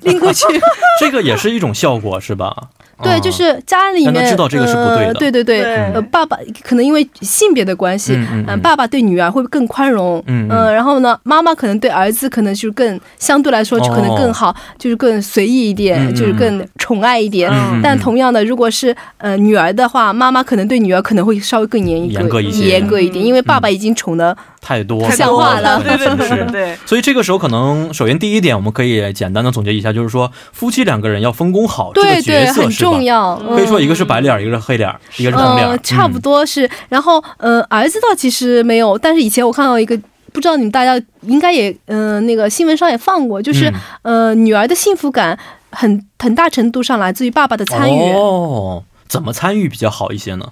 [0.02, 0.46] 拎过去。
[1.02, 2.56] 这个也是一种效果，是吧？
[3.04, 3.20] 对，啊。
[3.20, 5.08] 就是家里面让他知道这个是不对的。
[5.08, 5.76] 呃对对对，对。
[5.94, 8.14] 呃，爸爸可能因为性别的关系，
[8.48, 10.50] 嗯爸爸对女儿会更宽容，嗯嗯。
[10.50, 17.52] 呃然后呢，妈妈可能对儿子可能就更相对来说就可能更好，就是更随意一点，就是更宠爱一点。
[17.82, 22.66] 但同样的，如果是呃女儿的话，妈妈可能对女儿可能会稍微更严严格一些。
[22.68, 25.84] 严格一点，因为爸爸已经宠的太多太像话了。
[25.84, 32.92] 对对对对 对，所以这个时候，可能首先第一点，我们可以简单的总结一下，就是说夫妻两个人要分工好这个对对角色，很是吧？
[32.92, 33.04] 重？
[33.04, 33.36] 要。
[33.50, 35.68] 可以说一个是白脸，一个是黑脸，一个是红脸。
[35.68, 36.70] 呃，，差不多是。
[36.88, 40.00] 然后，呃，儿子倒其实没有，但是以前我看到一个，
[40.32, 44.30] 不知道你们大家应该也，呃，那个新闻上也放过，就是、嗯。
[44.30, 45.38] 呃，女儿的幸福感
[45.72, 50.48] 很很大程度上来自于爸爸的参与，哦，怎么参与比较好一些呢？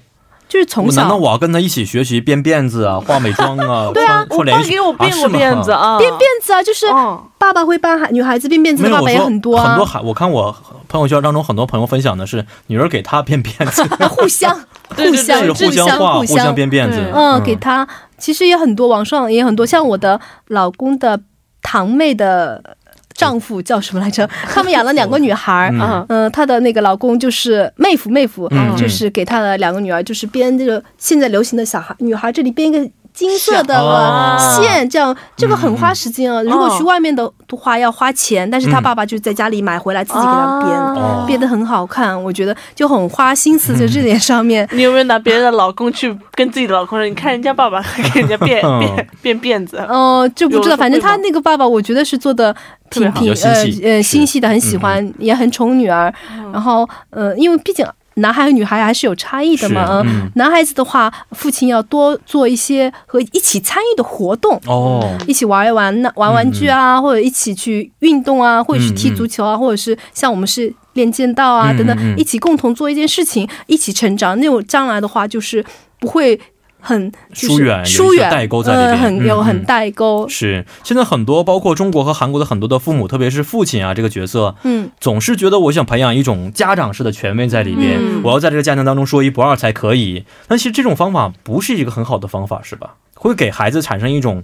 [0.51, 5.91] 就是从小难道我要跟他一起学习编辫子啊、 化美妆啊、对啊，我爸给我编过辫子啊？
[5.95, 10.53] 啊，编辫子啊，就是嗯，爸爸会帮孩女孩子编辫子爸爸也很多啊，很多孩，我看我
[10.89, 13.81] 朋友圈当中很多朋友分享的是女儿给他编辫子，
[14.11, 14.53] 互相
[14.93, 17.87] 互相互相画、互相编辫子，嗯，给他
[18.17, 21.17] 其实也很多，网上也很多，像我的老公的
[21.61, 22.75] 堂妹的
[23.13, 24.27] 丈夫叫什么来着？
[24.49, 25.71] 他们养了两个女孩儿。
[26.09, 32.91] 嗯她的那个老公就是妹夫，妹夫、嗯就是给她的两个女儿，就是编这个现在流行的小孩女孩这里编一个
[33.21, 34.35] 金色的哦。
[34.59, 36.41] 线，这样这个很花时间啊。
[36.41, 38.83] 如果去外面的话要花钱，但是他嗯。
[38.83, 41.23] 爸爸就在家里买回来自己给他编，哦。
[41.27, 44.67] 编的很好看，我觉得就很花心思在这点上面。
[44.71, 47.07] 你有没有拿别人的老公去跟自己的老公说？
[47.07, 47.79] 你看人家爸爸
[48.13, 48.79] 给人家变嗯。
[49.21, 52.55] 变变辫子，哦、就不知道，反正他那个爸爸，我觉得是做的
[52.89, 56.11] 挺挺呃呃心细的，很喜欢，也很宠女儿。
[56.51, 57.85] 然后呃，因为毕竟
[58.15, 60.03] 男孩和女孩还是有差异的嘛，
[60.35, 64.59] 男孩子的话，父亲要多做一些和一起参与的活动。
[64.65, 74.37] 哦，一起玩一玩那，玩玩具啊，或者一起去运动啊，或者是踢足球啊，或者是像我们是练剑道啊嗯等等一起共同做一件事情，一起成长。
[74.39, 75.63] 那种将来的话，就是
[75.99, 76.39] 不会
[76.81, 80.27] 很就是疏远疏远代沟在里面有很代沟。
[80.27, 90.25] 是现在很多包括中国和韩国的很多的父母，特别是父亲啊这个角色，嗯，总是觉得我想培养一种家长式的权威在里面，嗯我要在这个家庭当中说一不二才可以。
[90.47, 92.95] 但其实这种方法不是一个很好的方法，是吧？
[93.13, 94.43] 会给孩子产生一种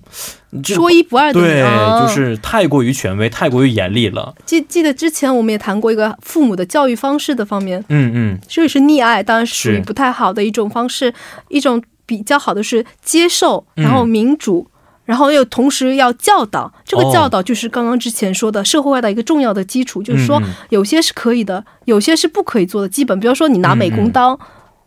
[0.63, 4.35] 说一不二的对，啊就是太过于权威、太过于严厉了。
[4.45, 11.11] 记记得之前我们也谈过一个父母的教育方式的方面，嗯嗯，这个是溺爱，当然是属于是不太好的一种方式。
[11.47, 13.83] 一种比较好的是接受，嗯。
[13.83, 14.67] 然后民主。
[15.05, 17.13] 然后又同时要教导，这个哦。
[17.13, 20.37] 教导就是刚刚之前说的社会化的一个重要的基础，就是说
[20.67, 22.89] 有些是可以的，有些是不可以做的。
[22.89, 24.37] 基本，比如说你拿美工刀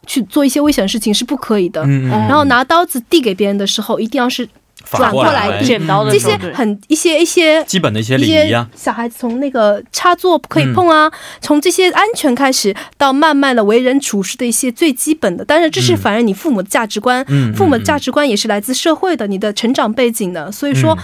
[0.06, 11.11] 去做一些危险的事情是不可以的，然后拿刀子递给别人的时候，一定要是反转过来来递剪刀的这些很一些一些基本的一些一些礼仪啊，小孩子从那个插座不可以碰啊，
[11.41, 15.97] 从这些安全开始，到慢慢的为人处事的一些最基本的，当然这是嗯。
[15.97, 20.99] 反映你父母的价值观，嗯，父母价值观也是来自社会的，你的成长背景的，所以说、嗯。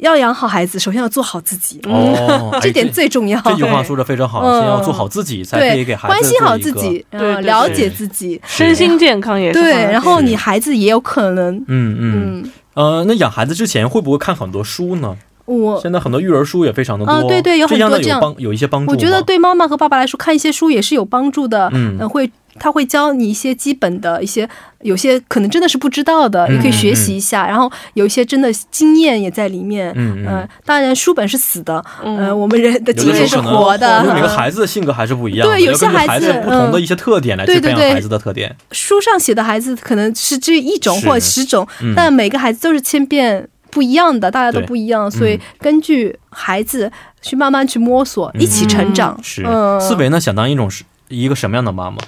[0.00, 3.38] 要养好孩子，首先要做好自己，哦，哎 这点最重要。
[3.42, 12.42] 这句话说的非常好，嗯先要做好自己，才可以对给，孩子关心好自己，对对呃，了解自己，身心健康也是对，然后你孩子也有可能，嗯嗯。
[12.42, 15.16] 嗯，呃，那养孩子之前会不会看很多书呢？
[15.46, 18.92] 我现在很多育儿书也非常的多，啊对对有很这样多这样的有帮有一些帮助。
[18.92, 21.68] 我觉得对妈妈和爸爸来说，看一些书也是有帮助的。
[21.74, 24.48] 嗯呃会他会教你一些基本的一些，
[24.80, 27.46] 有些可能真的是不知道的，嗯也可以学习一下。
[27.46, 29.92] 然后有一些真的经验也在里面。
[29.96, 34.02] 嗯嗯呃，当然书本是死的，嗯呃，我们人的经验是活的。
[34.02, 38.54] 因为每个嗯孩子的性格还是不一样的，对有些孩孩子子不同的一些特点来去对对对培养孩子的特点。
[38.72, 46.90] 书上写的孩子可能是这一种或者十种，嗯但每个孩子都是千变不一样的，大家都不一样，所以嗯根据孩子
[47.22, 49.18] 去慢慢去摸索，一起成长。
[49.22, 51.98] 是嗯思维呢，想当一种是一个什么样的妈妈？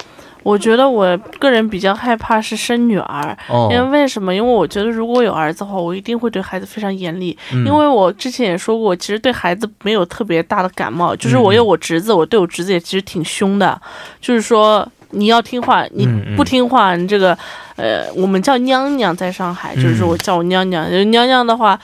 [0.42, 4.34] 我觉得我个人比较害怕是生女儿，哦因为为什么？
[4.34, 7.36] 因为我觉得如果有儿子的话，我一定会对孩子非常严厉。
[7.52, 13.80] 嗯因为我之前也说过，其实对孩子没有特别大的感冒，就是嗯我有我侄子，我对我侄子也其实挺凶的，
[14.20, 17.36] 就是说你要听话，你不听话，你这个
[17.76, 21.78] 呃，我们叫娘娘在上海，就是说嗯我叫我娘娘，娘娘的话。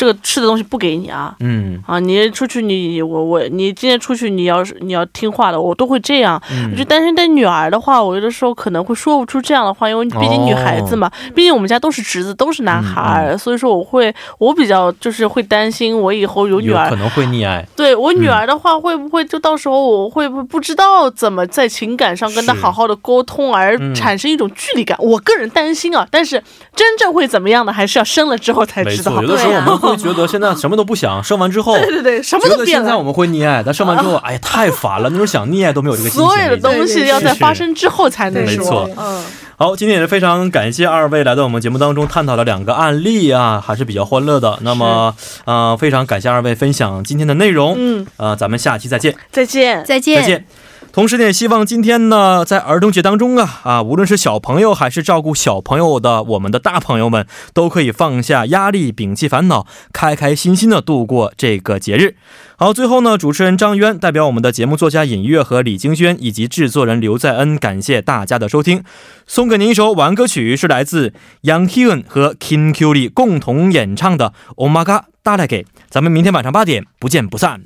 [0.00, 1.36] 这个吃的东西不给你啊。
[1.40, 6.40] 嗯啊，你出去你我我你今天出去你要是你要听话的，我都会这样。
[6.50, 17.66] 嗯我就单身带女儿的话，我有的时候可能会说不出这样的话，因为毕竟女孩子嘛，毕竟我们家都是侄子，都是男孩儿，所以说我会我比较就是会担心我以后有女儿有可，能会溺爱。
[17.76, 24.96] 对我女儿的话，会不会就到时候我会不会不知道怎么在情感上跟她好好的沟通，而嗯产生一种距离感？
[25.00, 26.42] 我个人担心啊，但是
[26.74, 29.12] 真正会怎么样的，还是要生了之后才知道。
[29.12, 32.84] 没错，有的时候我们会觉得现在什么都不想，生完之后，对对对，什么觉都变了。
[32.84, 36.56] 得现在我们会溺爱，但生完之后，哎呀，太烦了，那种想溺爱都没有这个心情所有的。
[36.58, 38.56] 东西要在发生之后才能说。
[38.56, 39.24] 没错嗯，
[39.56, 44.58] 好，今天也是非常感谢二位来到我们节目当中，探讨了两个案例啊，还是比较欢乐的。
[44.62, 45.14] 那么，
[45.44, 47.74] 呃，非常感谢二位分享今天的内容。
[47.76, 49.14] 嗯，呃，咱们下期再见。
[49.30, 49.84] 再见。
[49.84, 50.20] 再见。
[50.20, 50.44] 再见。
[50.92, 62.16] 同时呢，也希望今天呢，在儿童节当中啊啊，无论是小朋友还是照顾小朋友的我们的大朋友们，都可以放下压力，摒弃烦恼，开开心心的度过这个节日。
[62.56, 68.82] 好，最后呢，主持人张渊代表我们的节目作家尹月和李京轩以及制作人刘在恩，感谢大家的收听，
[69.26, 75.64] 送给您一首晚安歌曲，是来自杨 Hyun 和 Kim Q Lee 共同演唱的《Oh My God》，大来给。
[75.88, 77.62] 咱们明天晚上八点不见不散。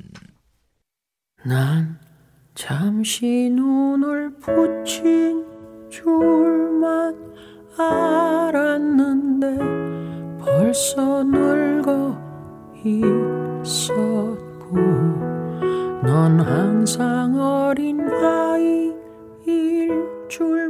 [2.55, 5.45] 난 잠시 눈을 붙인
[5.89, 7.13] 줄만
[7.77, 9.57] 알았는데
[10.39, 12.17] 벌써 늙어
[12.85, 14.77] 있었고
[16.03, 19.91] 넌 항상 어린 아이일
[20.29, 20.69] 줄